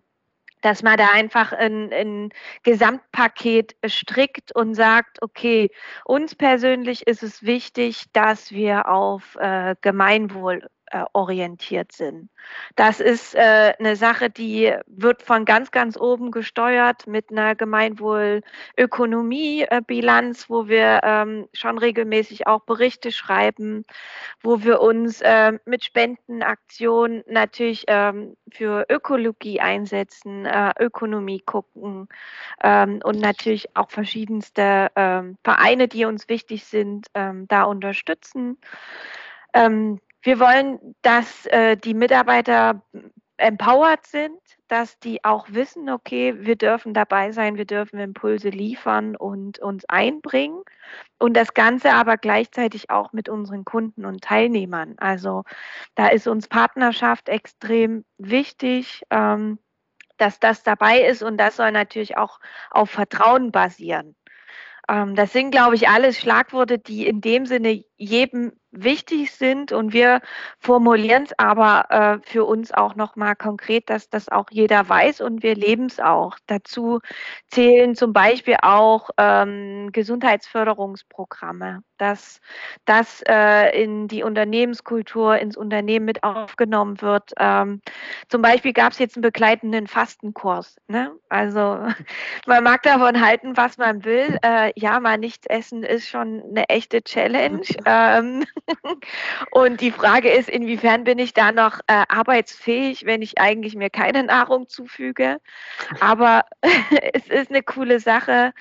dass 0.61 0.83
man 0.83 0.97
da 0.97 1.07
einfach 1.13 1.51
ein, 1.53 1.91
ein, 1.93 2.29
Gesamtpaket 2.63 3.75
strickt 3.85 4.55
und 4.55 4.75
sagt, 4.75 5.21
okay, 5.21 5.69
uns 6.05 6.35
persönlich 6.35 7.07
ist 7.07 7.23
es 7.23 7.43
wichtig, 7.43 8.05
dass 8.13 8.51
wir 8.51 8.89
auf 8.89 9.35
äh, 9.39 9.75
Gemeinwohl 9.81 10.67
äh, 10.91 11.05
orientiert 11.13 11.91
sind. 11.91 12.29
Das 12.75 12.99
ist 12.99 13.33
äh, 13.35 13.73
eine 13.77 13.95
Sache, 13.95 14.29
die 14.29 14.73
wird 14.87 15.23
von 15.23 15.45
ganz, 15.45 15.71
ganz 15.71 15.97
oben 15.97 16.31
gesteuert 16.31 17.07
mit 17.07 17.31
einer 17.31 17.55
Gemeinwohlökonomie-Bilanz, 17.55 20.49
wo 20.49 20.67
wir 20.67 20.99
ähm, 21.03 21.47
schon 21.53 21.77
regelmäßig 21.77 22.47
auch 22.47 22.61
Berichte 22.61 23.11
schreiben, 23.11 23.85
wo 24.41 24.63
wir 24.63 24.81
uns 24.81 25.21
äh, 25.21 25.53
mit 25.65 25.83
Spendenaktionen 25.83 27.23
natürlich 27.27 27.83
ähm, 27.87 28.35
für 28.51 28.85
Ökologie 28.89 29.59
einsetzen, 29.59 30.45
äh, 30.45 30.73
Ökonomie 30.79 31.39
gucken 31.39 32.07
ähm, 32.63 32.99
und 33.03 33.19
natürlich 33.19 33.75
auch 33.75 33.89
verschiedenste 33.89 34.89
ähm, 34.95 35.37
Vereine, 35.43 35.87
die 35.87 36.05
uns 36.05 36.29
wichtig 36.29 36.65
sind, 36.65 37.07
ähm, 37.13 37.47
da 37.47 37.63
unterstützen. 37.63 38.57
Ähm, 39.53 39.99
wir 40.21 40.39
wollen, 40.39 40.95
dass 41.01 41.45
äh, 41.47 41.77
die 41.77 41.93
Mitarbeiter 41.93 42.81
empowered 43.37 44.05
sind, 44.05 44.39
dass 44.67 44.99
die 44.99 45.23
auch 45.23 45.47
wissen, 45.49 45.89
okay, 45.89 46.35
wir 46.39 46.55
dürfen 46.55 46.93
dabei 46.93 47.31
sein, 47.31 47.55
wir 47.55 47.65
dürfen 47.65 47.99
Impulse 47.99 48.49
liefern 48.49 49.15
und 49.15 49.59
uns 49.59 49.85
einbringen. 49.85 50.61
Und 51.19 51.35
das 51.35 51.53
Ganze 51.53 51.93
aber 51.93 52.17
gleichzeitig 52.17 52.89
auch 52.89 53.13
mit 53.13 53.29
unseren 53.29 53.63
Kunden 53.63 54.05
und 54.05 54.21
Teilnehmern. 54.21 54.95
Also 54.97 55.43
da 55.95 56.07
ist 56.09 56.27
uns 56.27 56.47
Partnerschaft 56.47 57.29
extrem 57.29 58.03
wichtig. 58.17 59.03
Ähm, 59.09 59.59
dass 60.19 60.39
das 60.39 60.63
dabei 60.63 61.01
ist 61.01 61.23
und 61.23 61.37
das 61.37 61.55
soll 61.55 61.71
natürlich 61.71 62.17
auch 62.17 62.39
auf 62.69 62.89
Vertrauen 62.91 63.51
basieren. 63.51 64.15
Ähm, 64.89 65.15
das 65.15 65.33
sind, 65.33 65.51
glaube 65.51 65.75
ich, 65.75 65.87
alles 65.89 66.17
Schlagworte, 66.19 66.77
die 66.77 67.07
in 67.07 67.21
dem 67.21 67.45
Sinne 67.45 67.83
jedem 67.97 68.53
wichtig 68.71 69.31
sind 69.31 69.71
und 69.71 69.93
wir 69.93 70.21
formulieren 70.59 71.23
es 71.23 71.37
aber 71.37 71.85
äh, 71.89 72.19
für 72.29 72.45
uns 72.45 72.71
auch 72.71 72.95
nochmal 72.95 73.35
konkret, 73.35 73.89
dass 73.89 74.09
das 74.09 74.29
auch 74.29 74.45
jeder 74.51 74.87
weiß 74.87 75.21
und 75.21 75.43
wir 75.43 75.55
leben 75.55 75.87
es 75.87 75.99
auch. 75.99 76.37
Dazu 76.47 76.99
zählen 77.47 77.95
zum 77.95 78.13
Beispiel 78.13 78.57
auch 78.61 79.09
ähm, 79.17 79.91
Gesundheitsförderungsprogramme, 79.91 81.83
dass 81.97 82.41
das 82.85 83.23
äh, 83.27 83.83
in 83.83 84.07
die 84.07 84.23
Unternehmenskultur, 84.23 85.37
ins 85.37 85.57
Unternehmen 85.57 86.05
mit 86.05 86.23
aufgenommen 86.23 87.01
wird. 87.01 87.31
Ähm, 87.37 87.81
zum 88.27 88.41
Beispiel 88.41 88.73
gab 88.73 88.93
es 88.93 88.99
jetzt 88.99 89.15
einen 89.15 89.23
begleitenden 89.23 89.87
Fastenkurs. 89.87 90.77
Ne? 90.87 91.11
Also 91.29 91.79
man 92.47 92.63
mag 92.63 92.83
davon 92.83 93.19
halten, 93.19 93.57
was 93.57 93.77
man 93.77 94.05
will. 94.05 94.37
Äh, 94.43 94.71
ja, 94.75 94.99
mal 94.99 95.17
nichts 95.17 95.47
essen 95.47 95.83
ist 95.83 96.07
schon 96.07 96.43
eine 96.49 96.69
echte 96.69 97.03
Challenge. 97.03 97.61
Ähm, 97.85 98.45
und 99.51 99.81
die 99.81 99.91
Frage 99.91 100.29
ist, 100.29 100.49
inwiefern 100.49 101.03
bin 101.03 101.19
ich 101.19 101.33
da 101.33 101.51
noch 101.51 101.79
äh, 101.87 102.03
arbeitsfähig, 102.07 103.05
wenn 103.05 103.21
ich 103.21 103.39
eigentlich 103.39 103.75
mir 103.75 103.89
keine 103.89 104.23
Nahrung 104.23 104.67
zufüge. 104.69 105.39
Aber 105.99 106.45
es 107.13 107.27
ist 107.27 107.49
eine 107.49 107.63
coole 107.63 107.99
Sache, 107.99 108.53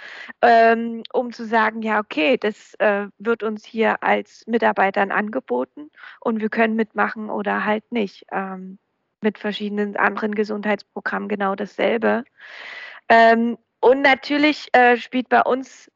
ähm, 0.43 1.03
um 1.13 1.33
zu 1.33 1.45
sagen, 1.45 1.83
ja, 1.83 2.01
okay, 2.01 2.37
das 2.37 2.75
äh, 2.75 3.07
wird 3.19 3.43
uns 3.43 3.65
hier 3.65 4.03
als 4.03 4.45
Mitarbeitern 4.47 5.11
angeboten 5.11 5.91
und 6.21 6.41
wir 6.41 6.49
können 6.49 6.77
mitmachen 6.77 7.31
oder 7.31 7.65
halt 7.65 7.91
nicht. 7.93 8.27
Ähm, 8.33 8.79
mit 9.21 9.39
verschiedenen 9.39 9.97
anderen 9.97 10.35
Gesundheitsprogrammen 10.35 11.29
genau 11.29 11.55
dasselbe. 11.55 12.25
Ähm, 13.09 13.59
und 13.81 14.03
natürlich 14.03 14.69
äh, 14.73 14.97
spielt 14.97 15.29
bei 15.29 15.43
uns 15.43 15.91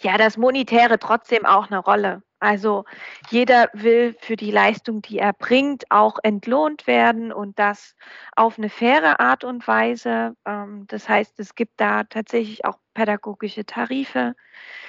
ja 0.00 0.16
das 0.18 0.36
Monetäre 0.36 0.98
trotzdem 0.98 1.44
auch 1.46 1.70
eine 1.70 1.78
Rolle. 1.78 2.22
Also 2.40 2.84
jeder 3.30 3.68
will 3.72 4.14
für 4.20 4.36
die 4.36 4.50
Leistung, 4.50 5.02
die 5.02 5.18
er 5.18 5.32
bringt, 5.32 5.90
auch 5.90 6.18
entlohnt 6.22 6.86
werden 6.86 7.32
und 7.32 7.58
das 7.58 7.96
auf 8.36 8.58
eine 8.58 8.68
faire 8.68 9.20
Art 9.20 9.44
und 9.44 9.66
Weise. 9.66 10.36
Ähm, 10.44 10.86
das 10.88 11.08
heißt, 11.08 11.38
es 11.40 11.54
gibt 11.54 11.80
da 11.80 12.04
tatsächlich 12.04 12.64
auch 12.64 12.78
pädagogische 12.94 13.64
Tarife, 13.64 14.34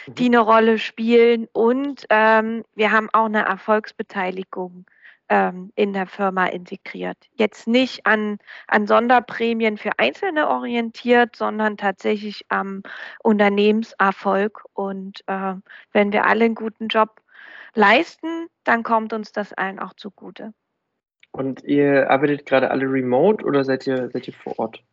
die 0.08 0.30
mhm. 0.30 0.36
eine 0.36 0.40
Rolle 0.40 0.80
spielen 0.80 1.48
und 1.54 2.06
ähm, 2.10 2.64
wir 2.76 2.92
haben 2.92 3.10
auch 3.14 3.26
eine 3.26 3.46
Erfolgsbeteiligung 3.46 4.86
ähm, 5.30 5.72
in 5.76 5.94
der 5.94 6.08
Firma 6.08 6.48
integriert. 6.48 7.18
Jetzt 7.36 7.68
nicht 7.68 8.06
an, 8.06 8.40
an 8.68 8.88
Sonderprämien 8.88 9.78
für 9.78 9.92
Einzelne 9.98 10.50
orientiert, 10.50 11.36
sondern 11.36 11.78
tatsächlich 11.78 12.46
am 12.50 12.82
Unternehmenserfolg. 13.24 14.64
Und 14.74 15.22
äh, 15.28 15.54
wenn 15.94 16.12
wir 16.12 16.26
alle 16.26 16.46
einen 16.46 16.56
guten 16.56 16.88
Job 16.88 17.22
leisten, 17.74 18.48
dann 18.64 18.84
kommt 18.84 19.14
uns 19.14 19.32
das 19.32 19.54
allen 19.54 19.80
auch 19.80 19.94
zugute. 19.94 20.54
Und 21.32 21.64
ihr 21.64 22.10
arbeitet 22.10 22.46
gerade 22.46 22.72
alle 22.72 22.86
remote 22.86 23.46
oder 23.46 23.64
seid 23.64 23.86
ihr, 23.86 24.10
seid 24.10 24.28
ihr 24.28 24.34
vor 24.34 24.58
Ort? 24.58 24.84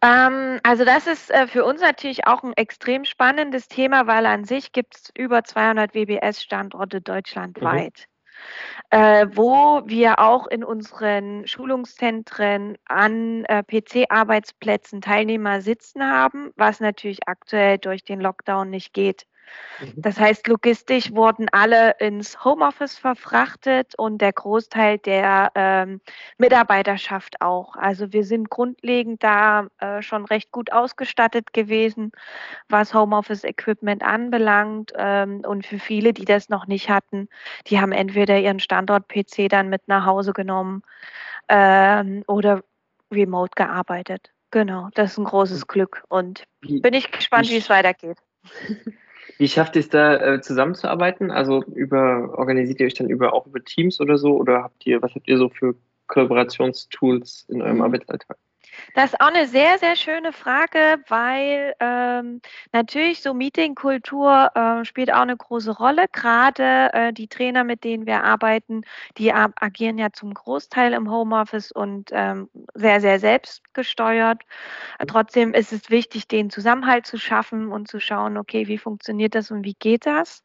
Ähm, 0.00 0.58
also 0.62 0.84
das 0.84 1.06
ist 1.06 1.30
äh, 1.30 1.46
für 1.46 1.64
uns 1.64 1.80
natürlich 1.80 2.26
auch 2.26 2.42
ein 2.42 2.54
extrem 2.54 3.04
spannendes 3.04 3.68
Thema, 3.68 4.06
weil 4.06 4.26
an 4.26 4.44
sich 4.44 4.72
gibt 4.72 4.96
es 4.96 5.10
über 5.16 5.44
200 5.44 5.94
WBS-Standorte 5.94 7.00
deutschlandweit. 7.00 8.06
Mhm. 8.06 8.12
Äh, 8.90 9.26
wo 9.36 9.82
wir 9.86 10.18
auch 10.18 10.46
in 10.48 10.64
unseren 10.64 11.46
Schulungszentren 11.46 12.76
an 12.86 13.44
äh, 13.44 13.62
PC-Arbeitsplätzen 13.62 15.00
Teilnehmer 15.00 15.60
sitzen 15.60 16.02
haben, 16.02 16.50
was 16.56 16.80
natürlich 16.80 17.20
aktuell 17.26 17.78
durch 17.78 18.02
den 18.02 18.20
Lockdown 18.20 18.68
nicht 18.68 18.92
geht. 18.94 19.26
Mhm. 19.80 19.92
Das 19.96 20.18
heißt, 20.18 20.46
logistisch 20.46 21.12
wurden 21.12 21.48
alle 21.50 21.96
ins 21.98 22.44
Homeoffice 22.44 22.98
verfrachtet 22.98 23.94
und 23.96 24.18
der 24.18 24.32
Großteil 24.32 24.98
der 24.98 25.50
ähm, 25.54 26.00
Mitarbeiterschaft 26.38 27.40
auch. 27.40 27.76
Also 27.76 28.12
wir 28.12 28.24
sind 28.24 28.50
grundlegend 28.50 29.22
da 29.22 29.68
äh, 29.78 30.02
schon 30.02 30.24
recht 30.24 30.52
gut 30.52 30.72
ausgestattet 30.72 31.52
gewesen, 31.52 32.12
was 32.68 32.94
Homeoffice-Equipment 32.94 34.02
anbelangt. 34.02 34.92
Ähm, 34.96 35.42
und 35.46 35.66
für 35.66 35.78
viele, 35.78 36.12
die 36.12 36.24
das 36.24 36.48
noch 36.48 36.66
nicht 36.66 36.88
hatten, 36.88 37.28
die 37.66 37.80
haben 37.80 37.92
entweder 37.92 38.38
ihren 38.38 38.60
Standort-PC 38.60 39.48
dann 39.48 39.68
mit 39.68 39.88
nach 39.88 40.06
Hause 40.06 40.32
genommen 40.32 40.82
ähm, 41.48 42.24
oder 42.26 42.62
remote 43.10 43.52
gearbeitet. 43.56 44.30
Genau, 44.50 44.90
das 44.94 45.12
ist 45.12 45.18
ein 45.18 45.24
großes 45.24 45.66
Glück 45.66 46.04
und 46.08 46.44
bin 46.60 46.92
ich 46.92 47.10
gespannt, 47.10 47.48
wie 47.48 47.56
es 47.56 47.70
weitergeht. 47.70 48.18
Wie 49.38 49.48
schafft 49.48 49.76
ihr 49.76 49.80
es 49.80 49.88
da 49.88 50.16
äh, 50.16 50.40
zusammenzuarbeiten? 50.40 51.30
Also 51.30 51.62
über 51.64 52.38
organisiert 52.38 52.80
ihr 52.80 52.86
euch 52.86 52.94
dann 52.94 53.08
über 53.08 53.32
auch 53.32 53.46
über 53.46 53.62
Teams 53.62 54.00
oder 54.00 54.18
so? 54.18 54.36
Oder 54.36 54.62
habt 54.62 54.86
ihr, 54.86 55.00
was 55.02 55.14
habt 55.14 55.28
ihr 55.28 55.38
so 55.38 55.48
für 55.48 55.74
Kollaborationstools 56.08 57.46
in 57.48 57.62
eurem 57.62 57.76
mhm. 57.76 57.82
Arbeitsalltag? 57.82 58.36
Das 58.94 59.12
ist 59.12 59.20
auch 59.20 59.28
eine 59.28 59.46
sehr, 59.48 59.78
sehr 59.78 59.96
schöne 59.96 60.32
Frage, 60.32 61.02
weil 61.08 61.74
ähm, 61.80 62.42
natürlich 62.72 63.22
so 63.22 63.32
Meetingkultur 63.32 64.50
äh, 64.54 64.84
spielt 64.84 65.10
auch 65.12 65.22
eine 65.22 65.36
große 65.36 65.70
Rolle. 65.70 66.06
Gerade 66.12 66.90
äh, 66.92 67.12
die 67.14 67.26
Trainer, 67.26 67.64
mit 67.64 67.84
denen 67.84 68.04
wir 68.04 68.22
arbeiten, 68.22 68.82
die 69.16 69.32
agieren 69.32 69.96
ja 69.96 70.12
zum 70.12 70.34
Großteil 70.34 70.92
im 70.92 71.10
Homeoffice 71.10 71.72
und 71.72 72.10
ähm, 72.12 72.50
sehr, 72.74 73.00
sehr 73.00 73.18
selbstgesteuert. 73.18 74.42
Trotzdem 75.06 75.54
ist 75.54 75.72
es 75.72 75.88
wichtig, 75.88 76.28
den 76.28 76.50
Zusammenhalt 76.50 77.06
zu 77.06 77.16
schaffen 77.16 77.72
und 77.72 77.88
zu 77.88 77.98
schauen, 77.98 78.36
okay, 78.36 78.68
wie 78.68 78.78
funktioniert 78.78 79.34
das 79.34 79.50
und 79.50 79.64
wie 79.64 79.74
geht 79.74 80.04
das? 80.04 80.42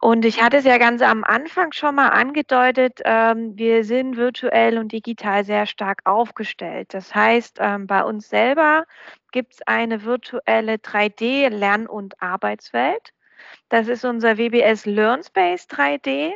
Und 0.00 0.24
ich 0.24 0.42
hatte 0.42 0.58
es 0.58 0.64
ja 0.64 0.78
ganz 0.78 1.00
am 1.02 1.22
Anfang 1.22 1.72
schon 1.72 1.94
mal 1.94 2.08
angedeutet, 2.08 3.00
ähm, 3.04 3.56
wir 3.56 3.84
sind 3.84 4.16
virtuell 4.16 4.78
und 4.78 4.90
digital 4.92 5.44
sehr 5.44 5.66
stark 5.66 6.00
aufgestellt. 6.04 6.92
Das 6.92 7.14
heißt, 7.14 7.60
ähm, 7.68 7.86
bei 7.86 8.02
uns 8.02 8.28
selber 8.28 8.84
gibt 9.32 9.54
es 9.54 9.62
eine 9.66 10.04
virtuelle 10.04 10.74
3D-Lern- 10.74 11.86
und 11.86 12.20
Arbeitswelt. 12.22 13.12
Das 13.68 13.88
ist 13.88 14.04
unser 14.04 14.38
WBS 14.38 14.86
LearnSpace 14.86 15.68
3D. 15.68 16.34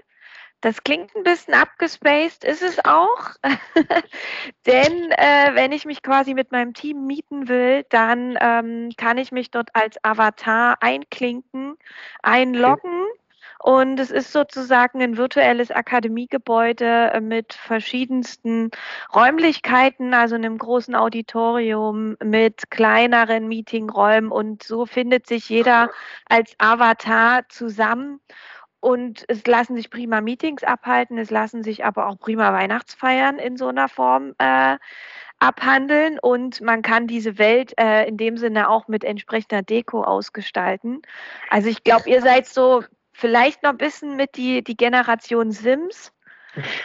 Das 0.61 0.85
klingt 0.85 1.15
ein 1.17 1.25
bisschen 1.25 1.55
abgespaced, 1.55 2.45
ist 2.45 2.63
es 2.63 2.85
auch. 2.85 3.31
Denn 4.67 5.11
äh, 5.11 5.51
wenn 5.55 5.73
ich 5.73 5.85
mich 5.87 6.03
quasi 6.03 6.35
mit 6.35 6.53
meinem 6.53 6.73
Team 6.73 7.05
mieten 7.05 7.49
will, 7.49 7.85
dann 7.89 8.39
ähm, 8.41 8.91
kann 8.97 9.19
ich 9.19 9.33
mich 9.33 9.51
dort 9.51 9.71
als 9.75 9.97
Avatar 10.05 10.77
einklinken, 10.81 11.77
einloggen. 12.23 13.07
Und 13.63 14.01
es 14.01 14.11
ist 14.11 14.33
sozusagen 14.33 15.01
ein 15.01 15.17
virtuelles 15.17 15.71
Akademiegebäude 15.71 17.13
äh, 17.13 17.21
mit 17.21 17.53
verschiedensten 17.55 18.73
Räumlichkeiten, 19.15 20.15
also 20.15 20.35
einem 20.35 20.59
großen 20.59 20.97
Auditorium 20.97 22.17
mit 22.25 22.73
kleineren 22.73 23.47
Meetingräumen. 23.47 24.33
Und 24.33 24.65
so 24.65 24.85
findet 24.85 25.29
sich 25.29 25.49
jeder 25.49 25.91
als 26.29 26.57
Avatar 26.59 27.49
zusammen. 27.49 28.19
Und 28.81 29.25
es 29.29 29.47
lassen 29.47 29.77
sich 29.77 29.91
prima 29.91 30.21
Meetings 30.21 30.65
abhalten, 30.65 31.17
es 31.17 31.31
lassen 31.31 31.63
sich 31.63 31.85
aber 31.85 32.09
auch 32.09 32.19
prima 32.19 32.53
Weihnachtsfeiern 32.53 33.39
in 33.39 33.57
so 33.57 33.69
einer 33.69 33.89
Form 33.89 34.35
äh, 34.39 34.77
abhandeln 35.39 36.19
und 36.21 36.61
man 36.61 36.83
kann 36.83 37.07
diese 37.07 37.39
Welt 37.39 37.75
äh, 37.79 38.09
in 38.09 38.17
dem 38.17 38.37
Sinne 38.37 38.69
auch 38.69 38.89
mit 38.89 39.05
entsprechender 39.05 39.63
Deko 39.63 40.03
ausgestalten. 40.03 41.03
Also 41.49 41.69
ich 41.69 41.85
glaube, 41.85 42.11
ihr 42.11 42.23
seid 42.23 42.47
so 42.47 42.83
vielleicht 43.13 43.63
noch 43.63 43.71
ein 43.71 43.79
bisschen 43.79 44.17
mit 44.17 44.37
die, 44.37 44.63
die 44.63 44.77
Generation 44.77 45.53
Sims. 45.53 46.13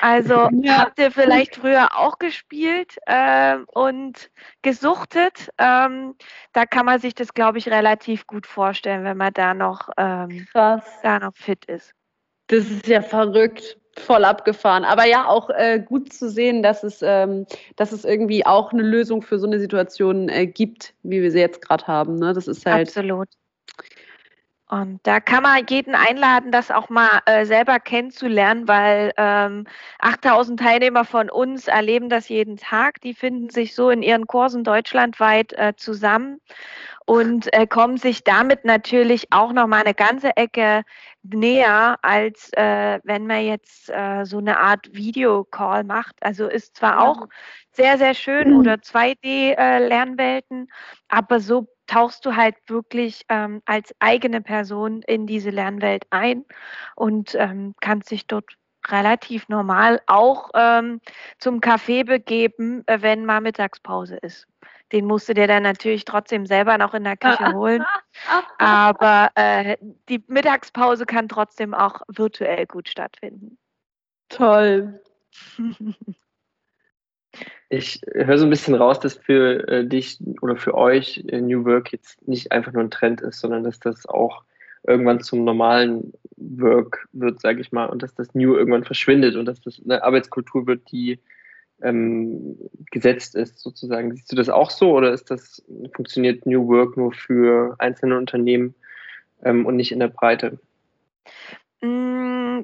Also 0.01 0.49
ja. 0.61 0.79
habt 0.79 0.99
ihr 0.99 1.11
vielleicht 1.11 1.57
früher 1.57 1.89
auch 1.97 2.19
gespielt 2.19 2.97
äh, 3.05 3.57
und 3.67 4.29
gesuchtet. 4.61 5.49
Ähm, 5.57 6.15
da 6.53 6.65
kann 6.65 6.85
man 6.85 6.99
sich 6.99 7.15
das, 7.15 7.33
glaube 7.33 7.57
ich, 7.57 7.69
relativ 7.69 8.27
gut 8.27 8.47
vorstellen, 8.47 9.03
wenn 9.03 9.17
man 9.17 9.33
da 9.33 9.53
noch, 9.53 9.89
ähm, 9.97 10.47
da 10.53 11.19
noch 11.19 11.35
fit 11.35 11.65
ist. 11.65 11.93
Das 12.47 12.65
ist 12.69 12.87
ja 12.87 13.01
verrückt, 13.01 13.77
voll 13.99 14.23
abgefahren. 14.23 14.85
Aber 14.85 15.05
ja, 15.05 15.27
auch 15.27 15.49
äh, 15.49 15.79
gut 15.79 16.13
zu 16.13 16.29
sehen, 16.29 16.63
dass 16.63 16.83
es, 16.83 17.01
ähm, 17.01 17.45
dass 17.75 17.91
es 17.91 18.05
irgendwie 18.05 18.45
auch 18.45 18.71
eine 18.71 18.83
Lösung 18.83 19.21
für 19.21 19.37
so 19.37 19.47
eine 19.47 19.59
Situation 19.59 20.29
äh, 20.29 20.47
gibt, 20.47 20.93
wie 21.03 21.21
wir 21.21 21.31
sie 21.31 21.39
jetzt 21.39 21.61
gerade 21.61 21.87
haben. 21.87 22.15
Ne? 22.15 22.33
Das 22.33 22.47
ist 22.47 22.65
halt. 22.65 22.87
Absolut. 22.87 23.27
Und 24.69 24.99
da 25.03 25.21
kann 25.21 25.43
man 25.43 25.65
jeden 25.69 25.95
einladen, 25.95 26.51
das 26.51 26.71
auch 26.71 26.89
mal 26.89 27.21
äh, 27.25 27.45
selber 27.45 27.79
kennenzulernen, 27.79 28.67
weil 28.67 29.13
ähm, 29.15 29.65
8000 29.99 30.59
Teilnehmer 30.59 31.05
von 31.05 31.29
uns 31.29 31.69
erleben 31.69 32.09
das 32.09 32.27
jeden 32.27 32.57
Tag. 32.57 32.99
Die 32.99 33.13
finden 33.13 33.49
sich 33.49 33.75
so 33.75 33.89
in 33.89 34.03
ihren 34.03 34.27
Kursen 34.27 34.65
deutschlandweit 34.65 35.53
äh, 35.53 35.73
zusammen 35.77 36.41
und 37.05 37.53
äh, 37.53 37.65
kommen 37.65 37.95
sich 37.95 38.25
damit 38.25 38.65
natürlich 38.65 39.27
auch 39.31 39.53
noch 39.53 39.67
mal 39.67 39.83
eine 39.83 39.93
ganze 39.93 40.35
Ecke 40.35 40.83
näher, 41.33 41.97
als 42.01 42.51
äh, 42.53 42.99
wenn 43.03 43.27
man 43.27 43.45
jetzt 43.45 43.89
äh, 43.89 44.25
so 44.25 44.37
eine 44.37 44.59
Art 44.59 44.93
Videocall 44.93 45.83
macht. 45.83 46.15
Also 46.21 46.47
ist 46.47 46.77
zwar 46.77 47.01
auch 47.01 47.27
sehr, 47.71 47.97
sehr 47.97 48.13
schön 48.13 48.55
oder 48.55 48.75
2D-Lernwelten, 48.75 50.63
äh, 50.63 50.67
aber 51.09 51.39
so 51.39 51.67
tauchst 51.87 52.25
du 52.25 52.35
halt 52.35 52.55
wirklich 52.67 53.21
ähm, 53.29 53.61
als 53.65 53.93
eigene 53.99 54.41
Person 54.41 55.01
in 55.03 55.25
diese 55.25 55.49
Lernwelt 55.49 56.05
ein 56.09 56.45
und 56.95 57.35
ähm, 57.35 57.73
kannst 57.81 58.11
dich 58.11 58.27
dort 58.27 58.57
relativ 58.89 59.49
normal 59.49 60.01
auch 60.07 60.49
ähm, 60.53 61.01
zum 61.39 61.61
Kaffee 61.61 62.03
begeben, 62.03 62.83
äh, 62.87 63.01
wenn 63.01 63.25
mal 63.25 63.41
Mittagspause 63.41 64.17
ist. 64.17 64.47
Den 64.91 65.05
musst 65.05 65.27
du 65.27 65.33
dir 65.33 65.47
dann 65.47 65.63
natürlich 65.63 66.05
trotzdem 66.05 66.45
selber 66.45 66.77
noch 66.77 66.93
in 66.93 67.03
der 67.03 67.17
Küche 67.17 67.51
holen. 67.53 67.83
Aber 68.57 69.29
äh, 69.35 69.77
die 70.09 70.23
Mittagspause 70.27 71.05
kann 71.05 71.27
trotzdem 71.27 71.73
auch 71.73 72.01
virtuell 72.07 72.65
gut 72.65 72.89
stattfinden. 72.89 73.57
Toll. 74.29 75.01
Ich 77.69 78.01
höre 78.13 78.37
so 78.37 78.45
ein 78.45 78.49
bisschen 78.49 78.75
raus, 78.75 78.99
dass 78.99 79.15
für 79.15 79.67
äh, 79.67 79.85
dich 79.85 80.19
oder 80.41 80.55
für 80.55 80.73
euch 80.73 81.23
äh, 81.27 81.41
New 81.41 81.65
Work 81.65 81.91
jetzt 81.91 82.25
nicht 82.27 82.51
einfach 82.51 82.71
nur 82.71 82.81
ein 82.81 82.91
Trend 82.91 83.21
ist, 83.21 83.39
sondern 83.39 83.63
dass 83.63 83.79
das 83.79 84.05
auch 84.07 84.43
irgendwann 84.83 85.19
zum 85.19 85.43
normalen 85.43 86.13
Work 86.37 87.07
wird, 87.11 87.41
sage 87.41 87.59
ich 87.59 87.71
mal, 87.71 87.87
und 87.87 88.01
dass 88.01 88.15
das 88.15 88.33
New 88.33 88.55
irgendwann 88.55 88.85
verschwindet 88.85 89.35
und 89.35 89.45
dass 89.45 89.59
das 89.59 89.81
eine 89.83 90.01
Arbeitskultur 90.01 90.65
wird, 90.65 90.89
die 90.91 91.19
ähm, 91.81 92.57
gesetzt 92.91 93.35
ist, 93.35 93.59
sozusagen. 93.59 94.15
Siehst 94.15 94.31
du 94.31 94.35
das 94.35 94.49
auch 94.49 94.69
so 94.69 94.91
oder 94.91 95.11
ist 95.11 95.29
das, 95.29 95.63
funktioniert 95.93 96.45
New 96.45 96.67
Work 96.67 96.97
nur 96.97 97.11
für 97.11 97.75
einzelne 97.79 98.17
Unternehmen 98.17 98.75
ähm, 99.43 99.65
und 99.65 99.75
nicht 99.75 99.91
in 99.91 99.99
der 99.99 100.07
Breite? 100.07 100.59
Mm, 101.81 102.61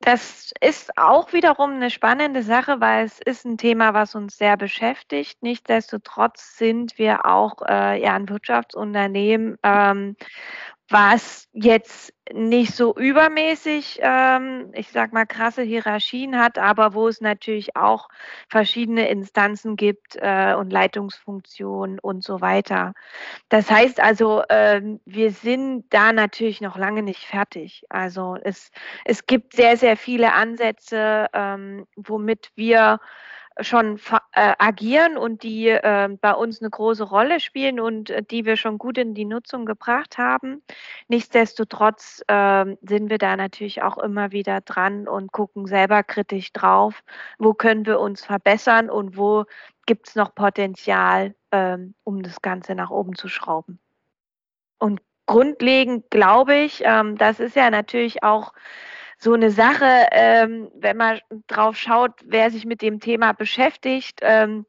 das 0.00 0.52
ist 0.62 0.96
auch 0.96 1.34
wiederum 1.34 1.72
eine 1.72 1.90
spannende 1.90 2.42
Sache, 2.42 2.80
weil 2.80 3.04
es 3.04 3.20
ist 3.20 3.44
ein 3.44 3.58
Thema, 3.58 3.92
was 3.92 4.14
uns 4.14 4.38
sehr 4.38 4.56
beschäftigt. 4.56 5.42
Nichtsdestotrotz 5.42 6.56
sind 6.56 6.96
wir 6.96 7.26
auch 7.26 7.60
äh, 7.68 8.02
ja, 8.02 8.14
ein 8.14 8.28
Wirtschaftsunternehmen, 8.28 9.58
ähm, 9.62 10.16
was 10.90 11.48
jetzt 11.52 12.12
nicht 12.32 12.74
so 12.74 12.94
übermäßig, 12.94 14.00
ähm, 14.02 14.70
ich 14.74 14.90
sag 14.90 15.12
mal, 15.12 15.24
krasse 15.24 15.62
Hierarchien 15.62 16.38
hat, 16.38 16.58
aber 16.58 16.94
wo 16.94 17.08
es 17.08 17.20
natürlich 17.20 17.76
auch 17.76 18.08
verschiedene 18.48 19.08
Instanzen 19.08 19.76
gibt 19.76 20.16
äh, 20.16 20.54
und 20.54 20.72
Leitungsfunktionen 20.72 21.98
und 22.00 22.24
so 22.24 22.40
weiter. 22.40 22.94
Das 23.48 23.70
heißt 23.70 24.00
also, 24.00 24.42
äh, 24.48 24.82
wir 25.04 25.30
sind 25.30 25.86
da 25.90 26.12
natürlich 26.12 26.60
noch 26.60 26.76
lange 26.76 27.02
nicht 27.02 27.24
fertig. 27.24 27.84
Also 27.88 28.36
es, 28.42 28.70
es 29.04 29.26
gibt 29.26 29.54
sehr, 29.54 29.76
sehr 29.76 29.96
viele 29.96 30.34
Ansätze, 30.34 31.26
ähm, 31.32 31.86
womit 31.96 32.50
wir 32.56 33.00
schon 33.60 33.98
äh, 34.32 34.54
agieren 34.58 35.16
und 35.16 35.42
die 35.42 35.68
äh, 35.68 36.08
bei 36.20 36.32
uns 36.32 36.60
eine 36.60 36.70
große 36.70 37.04
Rolle 37.04 37.40
spielen 37.40 37.80
und 37.80 38.10
äh, 38.10 38.22
die 38.22 38.44
wir 38.44 38.56
schon 38.56 38.78
gut 38.78 38.98
in 38.98 39.14
die 39.14 39.24
Nutzung 39.24 39.66
gebracht 39.66 40.18
haben. 40.18 40.62
Nichtsdestotrotz 41.08 42.22
ähm, 42.28 42.78
sind 42.82 43.10
wir 43.10 43.18
da 43.18 43.36
natürlich 43.36 43.82
auch 43.82 43.98
immer 43.98 44.32
wieder 44.32 44.60
dran 44.60 45.08
und 45.08 45.32
gucken 45.32 45.66
selber 45.66 46.02
kritisch 46.02 46.52
drauf, 46.52 47.02
wo 47.38 47.54
können 47.54 47.86
wir 47.86 48.00
uns 48.00 48.24
verbessern 48.24 48.90
und 48.90 49.16
wo 49.16 49.44
gibt 49.86 50.08
es 50.08 50.14
noch 50.14 50.34
Potenzial, 50.34 51.34
ähm, 51.52 51.94
um 52.04 52.22
das 52.22 52.42
Ganze 52.42 52.74
nach 52.74 52.90
oben 52.90 53.14
zu 53.16 53.28
schrauben. 53.28 53.80
Und 54.78 55.00
grundlegend 55.26 56.10
glaube 56.10 56.54
ich, 56.56 56.82
ähm, 56.84 57.16
das 57.16 57.40
ist 57.40 57.56
ja 57.56 57.70
natürlich 57.70 58.22
auch 58.22 58.52
so 59.22 59.34
eine 59.34 59.50
Sache, 59.50 60.08
ähm, 60.12 60.70
wenn 60.74 60.96
man 60.96 61.20
drauf 61.46 61.76
schaut, 61.76 62.12
wer 62.24 62.50
sich 62.50 62.64
mit 62.64 62.80
dem 62.80 63.00
Thema 63.00 63.32
beschäftigt 63.32 64.20
ähm, 64.22 64.64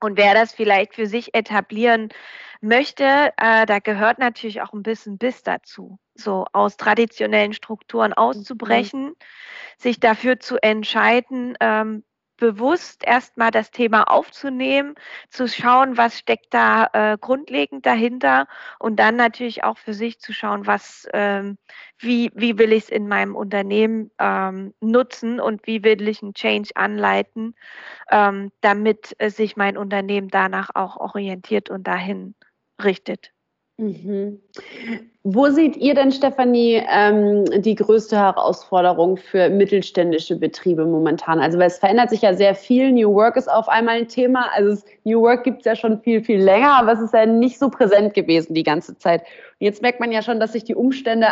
und 0.00 0.18
wer 0.18 0.34
das 0.34 0.52
vielleicht 0.52 0.94
für 0.94 1.06
sich 1.06 1.34
etablieren 1.34 2.08
möchte, 2.60 3.32
äh, 3.36 3.64
da 3.64 3.78
gehört 3.78 4.18
natürlich 4.18 4.60
auch 4.60 4.72
ein 4.72 4.82
bisschen 4.82 5.18
Biss 5.18 5.44
dazu, 5.44 5.98
so 6.14 6.46
aus 6.52 6.76
traditionellen 6.76 7.52
Strukturen 7.52 8.12
auszubrechen, 8.12 9.04
mhm. 9.04 9.16
sich 9.78 10.00
dafür 10.00 10.40
zu 10.40 10.60
entscheiden, 10.60 11.56
ähm, 11.60 12.02
bewusst 12.42 13.04
erstmal 13.06 13.52
das 13.52 13.70
Thema 13.70 14.10
aufzunehmen, 14.10 14.96
zu 15.30 15.46
schauen, 15.46 15.96
was 15.96 16.18
steckt 16.18 16.52
da 16.52 16.88
äh, 16.92 17.16
grundlegend 17.16 17.86
dahinter 17.86 18.48
und 18.80 18.96
dann 18.96 19.14
natürlich 19.14 19.62
auch 19.62 19.78
für 19.78 19.94
sich 19.94 20.18
zu 20.18 20.32
schauen, 20.32 20.66
was, 20.66 21.06
ähm, 21.12 21.56
wie, 21.98 22.32
wie 22.34 22.58
will 22.58 22.72
ich 22.72 22.82
es 22.82 22.88
in 22.88 23.06
meinem 23.06 23.36
Unternehmen 23.36 24.10
ähm, 24.18 24.74
nutzen 24.80 25.38
und 25.38 25.68
wie 25.68 25.84
will 25.84 26.08
ich 26.08 26.20
einen 26.20 26.34
Change 26.34 26.70
anleiten, 26.74 27.54
ähm, 28.10 28.50
damit 28.60 29.14
äh, 29.18 29.30
sich 29.30 29.56
mein 29.56 29.76
Unternehmen 29.76 30.26
danach 30.26 30.70
auch 30.74 30.96
orientiert 30.96 31.70
und 31.70 31.86
dahin 31.86 32.34
richtet. 32.82 33.32
Mhm. 33.78 34.40
Wo 35.24 35.48
seht 35.50 35.76
ihr 35.76 35.94
denn, 35.94 36.10
Stefanie, 36.10 36.82
ähm, 36.90 37.44
die 37.62 37.74
größte 37.74 38.16
Herausforderung 38.16 39.16
für 39.16 39.48
mittelständische 39.48 40.36
Betriebe 40.36 40.84
momentan? 40.84 41.38
Also, 41.40 41.58
weil 41.58 41.68
es 41.68 41.78
verändert 41.78 42.10
sich 42.10 42.22
ja 42.22 42.34
sehr 42.34 42.54
viel. 42.54 42.92
New 42.92 43.14
Work 43.14 43.36
ist 43.36 43.50
auf 43.50 43.68
einmal 43.68 43.98
ein 43.98 44.08
Thema. 44.08 44.50
Also, 44.52 44.82
New 45.04 45.22
Work 45.22 45.44
gibt 45.44 45.60
es 45.60 45.64
ja 45.64 45.76
schon 45.76 46.00
viel, 46.00 46.22
viel 46.22 46.42
länger, 46.42 46.72
aber 46.72 46.92
es 46.92 47.00
ist 47.00 47.14
ja 47.14 47.24
nicht 47.24 47.58
so 47.58 47.70
präsent 47.70 48.14
gewesen 48.14 48.54
die 48.54 48.64
ganze 48.64 48.98
Zeit. 48.98 49.22
Und 49.22 49.64
jetzt 49.66 49.80
merkt 49.80 50.00
man 50.00 50.12
ja 50.12 50.22
schon, 50.22 50.40
dass 50.40 50.52
sich 50.52 50.64
die 50.64 50.74
Umstände 50.74 51.28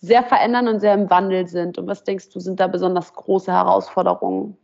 sehr 0.00 0.22
verändern 0.22 0.68
und 0.68 0.80
sehr 0.80 0.94
im 0.94 1.08
Wandel 1.10 1.46
sind. 1.46 1.78
Und 1.78 1.86
was 1.86 2.04
denkst 2.04 2.30
du, 2.30 2.40
sind 2.40 2.60
da 2.60 2.66
besonders 2.66 3.12
große 3.14 3.52
Herausforderungen? 3.52 4.56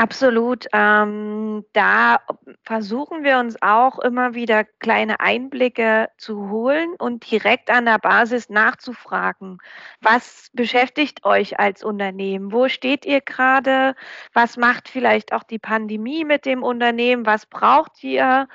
Absolut. 0.00 0.66
Ähm, 0.72 1.62
da 1.74 2.20
versuchen 2.64 3.22
wir 3.22 3.38
uns 3.38 3.60
auch 3.60 3.98
immer 3.98 4.32
wieder 4.32 4.64
kleine 4.64 5.20
Einblicke 5.20 6.08
zu 6.16 6.48
holen 6.48 6.94
und 6.98 7.30
direkt 7.30 7.68
an 7.68 7.84
der 7.84 7.98
Basis 7.98 8.48
nachzufragen. 8.48 9.58
Was 10.00 10.48
beschäftigt 10.54 11.26
euch 11.26 11.58
als 11.60 11.84
Unternehmen? 11.84 12.50
Wo 12.50 12.70
steht 12.70 13.04
ihr 13.04 13.20
gerade? 13.20 13.94
Was 14.32 14.56
macht 14.56 14.88
vielleicht 14.88 15.34
auch 15.34 15.42
die 15.42 15.58
Pandemie 15.58 16.24
mit 16.24 16.46
dem 16.46 16.62
Unternehmen? 16.62 17.26
Was 17.26 17.44
braucht 17.44 18.02
ihr? 18.02 18.48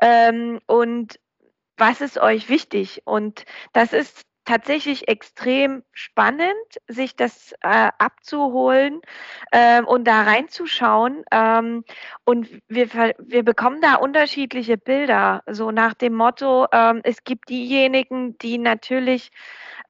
Ähm, 0.00 0.58
und 0.66 1.20
was 1.76 2.00
ist 2.00 2.18
euch 2.18 2.48
wichtig? 2.48 3.02
Und 3.04 3.44
das 3.72 3.92
ist 3.92 4.27
tatsächlich 4.48 5.08
extrem 5.08 5.82
spannend, 5.92 6.56
sich 6.88 7.14
das 7.16 7.52
äh, 7.60 7.90
abzuholen 7.98 9.02
ähm, 9.52 9.86
und 9.86 10.04
da 10.04 10.22
reinzuschauen. 10.22 11.22
Ähm, 11.30 11.84
und 12.24 12.48
wir, 12.66 12.88
wir 13.18 13.42
bekommen 13.42 13.82
da 13.82 13.96
unterschiedliche 13.96 14.78
Bilder, 14.78 15.42
so 15.46 15.70
nach 15.70 15.92
dem 15.92 16.14
Motto, 16.14 16.66
ähm, 16.72 17.02
es 17.04 17.24
gibt 17.24 17.50
diejenigen, 17.50 18.38
die 18.38 18.56
natürlich 18.56 19.32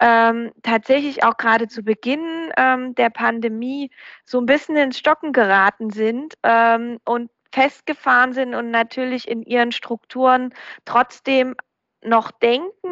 ähm, 0.01 0.51
tatsächlich 0.65 1.23
auch 1.23 1.37
gerade 1.37 1.69
zu 1.69 1.85
Beginn 1.85 2.53
ähm, 2.57 2.97
der 2.97 3.11
Pandemie 3.11 3.93
so 4.25 4.41
ein 4.41 4.47
bisschen 4.47 4.77
ins 4.77 4.99
Stocken 4.99 5.33
geraten 5.33 5.91
sind 5.91 6.35
ähm, 6.43 6.99
und 7.05 7.31
festgefahren 7.53 8.33
sind 8.33 8.57
und 8.57 8.73
natürlich 8.73 9.29
in 9.29 9.43
ihren 9.43 9.71
Strukturen 9.71 10.53
trotzdem 10.85 11.55
noch 12.03 12.33
denken. 12.33 12.89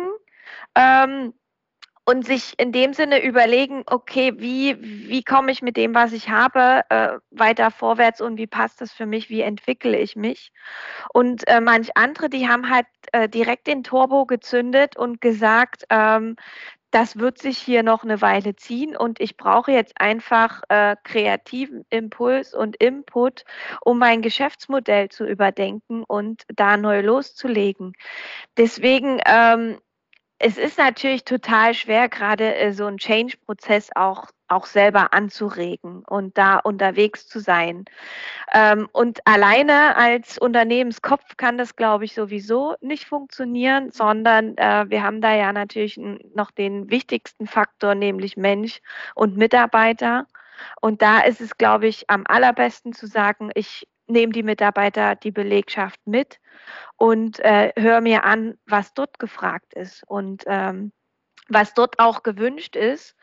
Und 2.08 2.24
sich 2.24 2.54
in 2.58 2.70
dem 2.70 2.92
Sinne 2.92 3.22
überlegen, 3.22 3.82
okay, 3.86 4.32
wie, 4.36 4.80
wie 4.80 5.24
komme 5.24 5.50
ich 5.50 5.60
mit 5.60 5.76
dem, 5.76 5.92
was 5.94 6.12
ich 6.12 6.30
habe, 6.30 6.82
äh, 6.88 7.18
weiter 7.30 7.72
vorwärts 7.72 8.20
und 8.20 8.38
wie 8.38 8.46
passt 8.46 8.80
das 8.80 8.92
für 8.92 9.06
mich, 9.06 9.28
wie 9.28 9.40
entwickle 9.40 9.98
ich 9.98 10.14
mich. 10.14 10.52
Und 11.12 11.46
äh, 11.48 11.60
manch 11.60 11.96
andere, 11.96 12.28
die 12.30 12.48
haben 12.48 12.70
halt 12.70 12.86
äh, 13.10 13.28
direkt 13.28 13.66
den 13.66 13.82
Turbo 13.82 14.24
gezündet 14.24 14.96
und 14.96 15.20
gesagt, 15.20 15.84
ähm, 15.90 16.36
das 16.96 17.18
wird 17.18 17.38
sich 17.38 17.58
hier 17.58 17.82
noch 17.82 18.04
eine 18.04 18.22
Weile 18.22 18.56
ziehen 18.56 18.96
und 18.96 19.20
ich 19.20 19.36
brauche 19.36 19.72
jetzt 19.72 20.00
einfach 20.00 20.62
äh, 20.68 20.96
kreativen 21.04 21.84
Impuls 21.90 22.54
und 22.54 22.76
Input, 22.76 23.44
um 23.84 23.98
mein 23.98 24.22
Geschäftsmodell 24.22 25.10
zu 25.10 25.26
überdenken 25.26 26.04
und 26.04 26.44
da 26.54 26.76
neu 26.76 27.02
loszulegen. 27.02 27.92
Deswegen 28.56 29.20
ähm, 29.26 29.78
es 30.38 30.59
ist 30.59 30.79
natürlich 30.79 31.25
total 31.25 31.72
schwer, 31.75 32.09
gerade 32.09 32.55
äh, 32.57 32.72
so 32.72 32.87
einen 32.87 32.99
Change-Prozess 32.99 33.90
auch, 33.94 34.27
auch 34.49 34.66
selber 34.66 35.12
anzuregen 35.14 36.05
und 36.07 36.37
da 36.37 36.59
unterwegs 36.59 37.27
zu 37.27 37.40
sein. 37.40 37.87
Ähm, 38.53 38.88
und 38.92 39.27
alleine 39.27 39.96
als 39.96 40.38
Unternehmenskopf 40.38 41.37
kann 41.37 41.57
das, 41.59 41.75
glaube 41.75 42.05
ich, 42.05 42.14
sowieso 42.14 42.75
nicht 42.81 43.07
funktionieren, 43.07 43.90
sondern 43.92 44.57
äh, 44.59 44.85
wir 44.88 45.03
haben 45.03 45.20
da 45.20 45.35
ja 45.35 45.53
natürlich 45.53 45.99
noch 46.35 46.51
den 46.51 46.90
wichtigsten 46.90 47.46
Faktor, 47.46 47.94
nämlich 47.94 48.37
Mensch 48.37 48.81
und 49.14 49.37
Mitarbeiter. 49.37 50.27
Und 50.81 51.03
da 51.03 51.20
ist 51.20 51.40
es, 51.40 51.57
glaube 51.57 51.87
ich, 51.87 52.09
am 52.11 52.25
allerbesten 52.27 52.92
zu 52.92 53.07
sagen, 53.07 53.51
ich 53.55 53.87
nehme 54.06 54.32
die 54.32 54.42
Mitarbeiter, 54.42 55.14
die 55.14 55.30
Belegschaft 55.30 56.00
mit 56.06 56.40
und 56.96 57.40
äh, 57.40 57.72
höre 57.76 58.00
mir 58.00 58.24
an, 58.24 58.58
was 58.66 58.94
dort 58.94 59.18
gefragt 59.18 59.74
ist 59.74 60.02
und 60.06 60.44
ähm, 60.46 60.92
was 61.48 61.74
dort 61.74 61.98
auch 61.98 62.22
gewünscht 62.22 62.74
ist, 62.74 63.14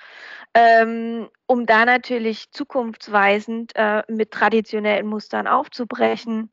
ähm, 0.54 1.30
um 1.46 1.66
da 1.66 1.86
natürlich 1.86 2.52
zukunftsweisend 2.52 3.76
äh, 3.76 4.04
mit 4.08 4.32
traditionellen 4.32 5.08
Mustern 5.08 5.48
aufzubrechen, 5.48 6.52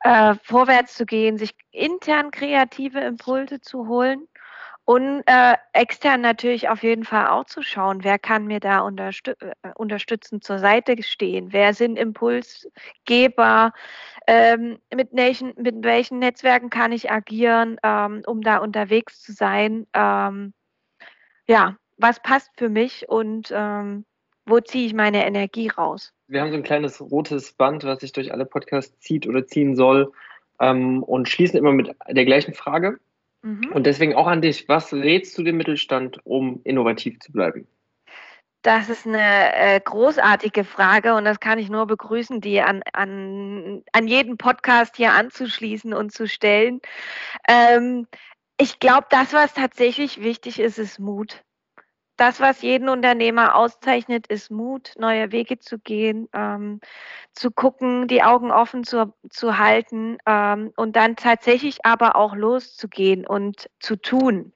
äh, 0.00 0.34
vorwärts 0.42 0.94
zu 0.94 1.06
gehen, 1.06 1.38
sich 1.38 1.54
intern 1.70 2.30
kreative 2.30 3.00
Impulse 3.00 3.60
zu 3.60 3.86
holen 3.86 4.26
und 4.84 5.22
äh, 5.26 5.54
extern 5.72 6.20
natürlich 6.20 6.68
auf 6.68 6.82
jeden 6.82 7.04
Fall 7.04 7.28
auch 7.28 7.44
zu 7.44 7.62
schauen, 7.62 8.04
wer 8.04 8.18
kann 8.18 8.46
mir 8.46 8.60
da 8.60 8.80
unterstü 8.80 9.32
äh, 9.40 9.54
unterstützend 9.76 10.44
zur 10.44 10.58
Seite 10.58 11.02
stehen, 11.02 11.52
wer 11.52 11.72
sind 11.72 11.98
Impulsgeber, 11.98 13.72
ähm, 14.26 14.78
mit, 14.94 15.08
welchen, 15.12 15.54
mit 15.56 15.82
welchen 15.82 16.18
Netzwerken 16.18 16.68
kann 16.68 16.92
ich 16.92 17.10
agieren, 17.10 17.78
ähm, 17.82 18.22
um 18.26 18.42
da 18.42 18.58
unterwegs 18.58 19.22
zu 19.22 19.32
sein. 19.32 19.86
Ähm, 19.94 20.52
ja, 21.46 21.76
was 21.96 22.20
passt 22.20 22.50
für 22.56 22.68
mich 22.68 23.08
und 23.08 23.50
ähm, 23.54 24.04
wo 24.46 24.60
ziehe 24.60 24.86
ich 24.86 24.94
meine 24.94 25.26
Energie 25.26 25.68
raus? 25.68 26.12
Wir 26.26 26.42
haben 26.42 26.50
so 26.50 26.56
ein 26.56 26.62
kleines 26.62 27.00
rotes 27.00 27.52
Band, 27.52 27.84
was 27.84 28.00
sich 28.00 28.12
durch 28.12 28.32
alle 28.32 28.44
Podcasts 28.44 28.98
zieht 29.00 29.26
oder 29.26 29.46
ziehen 29.46 29.76
soll 29.76 30.12
ähm, 30.60 31.02
und 31.02 31.28
schließen 31.28 31.58
immer 31.58 31.72
mit 31.72 31.94
der 32.06 32.24
gleichen 32.24 32.52
Frage. 32.52 32.98
Mhm. 33.44 33.72
Und 33.72 33.84
deswegen 33.84 34.14
auch 34.14 34.26
an 34.26 34.40
dich, 34.40 34.68
was 34.68 34.92
rätst 34.92 35.36
du 35.36 35.42
dem 35.42 35.58
Mittelstand, 35.58 36.18
um 36.24 36.62
innovativ 36.64 37.20
zu 37.20 37.30
bleiben? 37.30 37.68
Das 38.62 38.88
ist 38.88 39.06
eine 39.06 39.54
äh, 39.54 39.80
großartige 39.80 40.64
Frage 40.64 41.14
und 41.14 41.26
das 41.26 41.38
kann 41.40 41.58
ich 41.58 41.68
nur 41.68 41.86
begrüßen, 41.86 42.40
die 42.40 42.62
an, 42.62 42.80
an, 42.94 43.82
an 43.92 44.08
jeden 44.08 44.38
Podcast 44.38 44.96
hier 44.96 45.12
anzuschließen 45.12 45.92
und 45.92 46.10
zu 46.10 46.26
stellen. 46.26 46.80
Ähm, 47.46 48.06
ich 48.58 48.78
glaube, 48.78 49.06
das, 49.10 49.34
was 49.34 49.52
tatsächlich 49.52 50.22
wichtig 50.22 50.58
ist, 50.58 50.78
ist 50.78 50.98
Mut. 50.98 51.43
Das, 52.16 52.40
was 52.40 52.62
jeden 52.62 52.88
Unternehmer 52.88 53.54
auszeichnet, 53.54 54.26
ist 54.28 54.50
Mut, 54.50 54.92
neue 54.98 55.32
Wege 55.32 55.58
zu 55.58 55.78
gehen, 55.78 56.28
ähm, 56.32 56.80
zu 57.32 57.50
gucken, 57.50 58.06
die 58.06 58.22
Augen 58.22 58.50
offen 58.50 58.84
zu, 58.84 59.12
zu 59.30 59.58
halten 59.58 60.18
ähm, 60.26 60.72
und 60.76 60.96
dann 60.96 61.16
tatsächlich 61.16 61.84
aber 61.84 62.16
auch 62.16 62.36
loszugehen 62.36 63.26
und 63.26 63.68
zu 63.80 63.96
tun. 63.96 64.52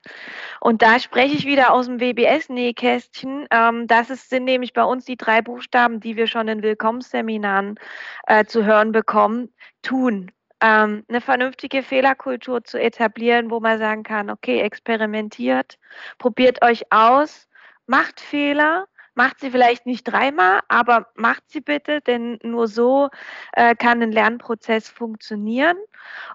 Und 0.61 0.83
da 0.83 1.01
spreche 1.01 1.35
ich 1.35 1.47
wieder 1.47 1.73
aus 1.73 1.87
dem 1.87 2.01
WBS-Nähkästchen. 2.01 3.47
Ähm, 3.51 3.87
das 3.87 4.11
ist, 4.11 4.31
sind 4.31 4.45
nämlich 4.45 4.73
bei 4.73 4.85
uns 4.85 5.05
die 5.05 5.17
drei 5.17 5.43
Buchstaben, 5.43 6.01
die 6.01 6.17
wir 6.17 6.27
schon 6.27 6.49
in 6.49 6.63
Willkommensseminaren 6.63 7.79
äh, 8.27 8.45
zu 8.45 8.65
hören 8.65 8.93
bekommen. 8.93 9.53
Tun 9.83 10.31
ähm, 10.61 11.05
eine 11.09 11.21
vernünftige 11.21 11.83
Fehlerkultur 11.83 12.65
zu 12.65 12.81
etablieren, 12.81 13.51
wo 13.51 13.61
man 13.61 13.79
sagen 13.79 14.03
kann, 14.03 14.31
okay, 14.31 14.61
experimentiert, 14.61 15.79
probiert 16.19 16.63
euch 16.63 16.91
aus, 16.91 17.48
macht 17.89 18.21
Fehler, 18.21 18.87
macht 19.15 19.41
sie 19.41 19.51
vielleicht 19.51 19.85
nicht 19.85 20.05
dreimal, 20.05 20.61
aber 20.69 21.09
macht 21.17 21.43
sie 21.49 21.61
bitte, 21.61 22.01
denn 22.01 22.39
nur 22.43 22.69
so 22.69 23.09
äh, 23.53 23.75
kann 23.75 24.01
ein 24.01 24.13
Lernprozess 24.13 24.89
funktionieren. 24.89 25.77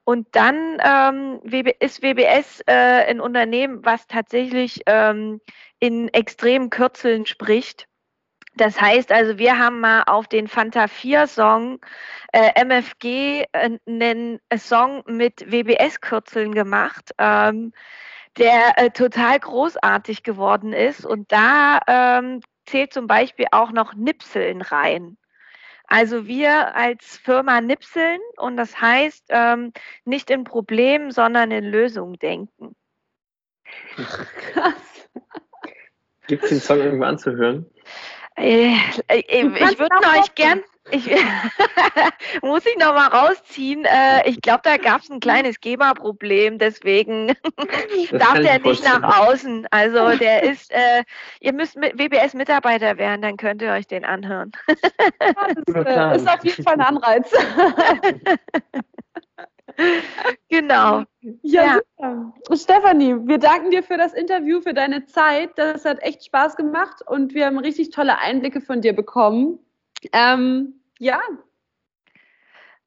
Und 0.03 0.27
dann 0.33 0.79
ähm, 0.83 1.39
ist 1.79 2.03
WBS 2.03 2.61
äh, 2.67 3.05
ein 3.07 3.21
Unternehmen, 3.21 3.85
was 3.85 4.05
tatsächlich 4.07 4.81
ähm, 4.85 5.39
in 5.79 6.09
extremen 6.09 6.69
Kürzeln 6.69 7.25
spricht. 7.25 7.87
Das 8.55 8.79
heißt 8.79 9.11
also, 9.11 9.37
wir 9.37 9.57
haben 9.57 9.79
mal 9.79 10.03
auf 10.03 10.27
den 10.27 10.47
Fanta 10.47 10.87
4 10.87 11.27
Song 11.27 11.79
äh, 12.33 12.51
MFG 12.63 13.45
äh, 13.51 13.79
einen 13.87 14.39
Song 14.57 15.03
mit 15.07 15.49
WBS-Kürzeln 15.51 16.53
gemacht, 16.53 17.11
ähm, 17.17 17.73
der 18.37 18.77
äh, 18.77 18.89
total 18.91 19.39
großartig 19.39 20.23
geworden 20.23 20.73
ist. 20.73 21.05
Und 21.05 21.31
da 21.31 21.79
ähm, 21.87 22.41
zählt 22.65 22.93
zum 22.93 23.07
Beispiel 23.07 23.47
auch 23.51 23.71
noch 23.71 23.93
Nipseln 23.93 24.61
rein. 24.61 25.17
Also 25.85 26.25
wir 26.25 26.75
als 26.75 27.17
Firma 27.17 27.61
nipseln 27.61 28.19
und 28.37 28.57
das 28.57 28.79
heißt 28.79 29.25
ähm, 29.29 29.73
nicht 30.05 30.29
in 30.29 30.43
Problemen, 30.43 31.11
sondern 31.11 31.51
in 31.51 31.65
Lösungen 31.65 32.17
denken. 32.17 32.75
Krass. 33.95 35.09
Gibt 36.27 36.43
es 36.43 36.49
den 36.49 36.61
Song 36.61 36.79
irgendwo 36.79 37.05
anzuhören? 37.05 37.69
Äh, 38.35 38.73
äh, 39.07 39.19
ich 39.19 39.79
würde 39.79 39.95
euch 40.17 40.33
gern, 40.35 40.63
ich, 40.91 41.09
muss 42.41 42.65
ich 42.65 42.77
noch 42.77 42.93
mal 42.93 43.07
rausziehen. 43.07 43.85
Äh, 43.85 44.29
ich 44.29 44.41
glaube, 44.41 44.61
da 44.63 44.77
gab 44.77 45.01
es 45.01 45.09
ein 45.09 45.19
kleines 45.19 45.59
GEMA-Problem, 45.61 46.57
deswegen 46.57 47.27
darf 48.11 48.39
der 48.39 48.59
nicht 48.59 48.83
nach 48.83 49.19
außen. 49.19 49.67
Also 49.71 50.09
der 50.17 50.43
ist, 50.43 50.71
äh, 50.71 51.03
ihr 51.39 51.53
müsst 51.53 51.77
mit 51.77 51.97
WBS-Mitarbeiter 51.97 52.97
werden, 52.97 53.21
dann 53.21 53.37
könnt 53.37 53.61
ihr 53.61 53.71
euch 53.71 53.87
den 53.87 54.03
anhören. 54.03 54.51
das 55.67 56.21
ist 56.21 56.29
auf 56.29 56.43
jeden 56.43 56.63
Fall 56.63 56.73
ein 56.73 56.81
Anreiz. 56.81 57.31
genau. 60.49 61.03
Ja, 61.41 61.79
ja. 61.97 62.33
Stefanie, 62.53 63.15
wir 63.25 63.37
danken 63.37 63.71
dir 63.71 63.83
für 63.83 63.97
das 63.97 64.13
Interview, 64.13 64.61
für 64.61 64.73
deine 64.73 65.05
Zeit. 65.05 65.51
Das 65.55 65.85
hat 65.85 66.03
echt 66.03 66.25
Spaß 66.25 66.57
gemacht 66.57 67.01
und 67.05 67.33
wir 67.33 67.45
haben 67.45 67.57
richtig 67.57 67.91
tolle 67.91 68.19
Einblicke 68.19 68.59
von 68.59 68.81
dir 68.81 68.93
bekommen. 68.93 69.59
Ähm, 70.11 70.81
ja. 70.99 71.19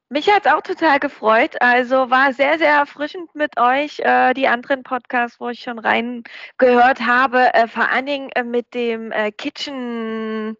Mich 0.09 0.29
hat 0.29 0.45
es 0.45 0.51
auch 0.51 0.61
total 0.61 0.99
gefreut. 0.99 1.61
Also 1.61 2.09
war 2.09 2.31
sehr, 2.33 2.57
sehr 2.57 2.73
erfrischend 2.73 3.35
mit 3.35 3.59
euch. 3.59 3.99
Äh, 3.99 4.33
die 4.33 4.47
anderen 4.47 4.83
Podcasts, 4.83 5.39
wo 5.39 5.49
ich 5.49 5.59
schon 5.59 5.79
reingehört 5.79 7.01
habe, 7.01 7.53
äh, 7.53 7.67
vor 7.67 7.89
allen 7.89 8.05
Dingen 8.05 8.29
äh, 8.35 8.43
mit 8.43 8.73
dem 8.73 9.11
äh, 9.11 9.31
Kitchen, 9.31 10.55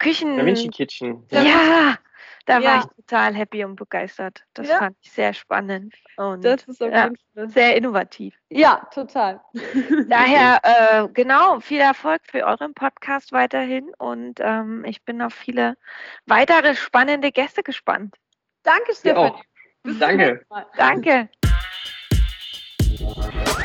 Küchen. 0.00 0.36
Da 0.36 0.44
Vinci 0.44 0.68
Kitchen. 0.68 1.24
Ja, 1.30 1.96
da 2.44 2.58
ja. 2.58 2.70
war 2.70 2.78
ich 2.78 3.04
total 3.04 3.34
happy 3.34 3.64
und 3.64 3.76
begeistert. 3.76 4.44
Das 4.54 4.68
ja. 4.68 4.78
fand 4.78 4.96
ich 5.00 5.12
sehr 5.12 5.32
spannend 5.34 5.94
und 6.16 6.44
das 6.44 6.64
ist 6.64 6.80
ja, 6.80 7.10
sehr 7.34 7.76
innovativ. 7.76 8.34
Ja, 8.50 8.86
total. 8.92 9.40
Daher, 10.08 10.60
äh, 10.62 11.08
genau, 11.12 11.60
viel 11.60 11.80
Erfolg 11.80 12.22
für 12.24 12.44
euren 12.44 12.74
Podcast 12.74 13.32
weiterhin 13.32 13.92
und 13.98 14.40
ähm, 14.40 14.84
ich 14.84 15.04
bin 15.04 15.22
auf 15.22 15.34
viele 15.34 15.76
weitere 16.26 16.74
spannende 16.74 17.32
Gäste 17.32 17.62
gespannt. 17.62 18.16
Danke, 18.62 18.94
Stefan. 18.94 19.32
Danke. 19.98 20.44
Danke. 20.76 21.28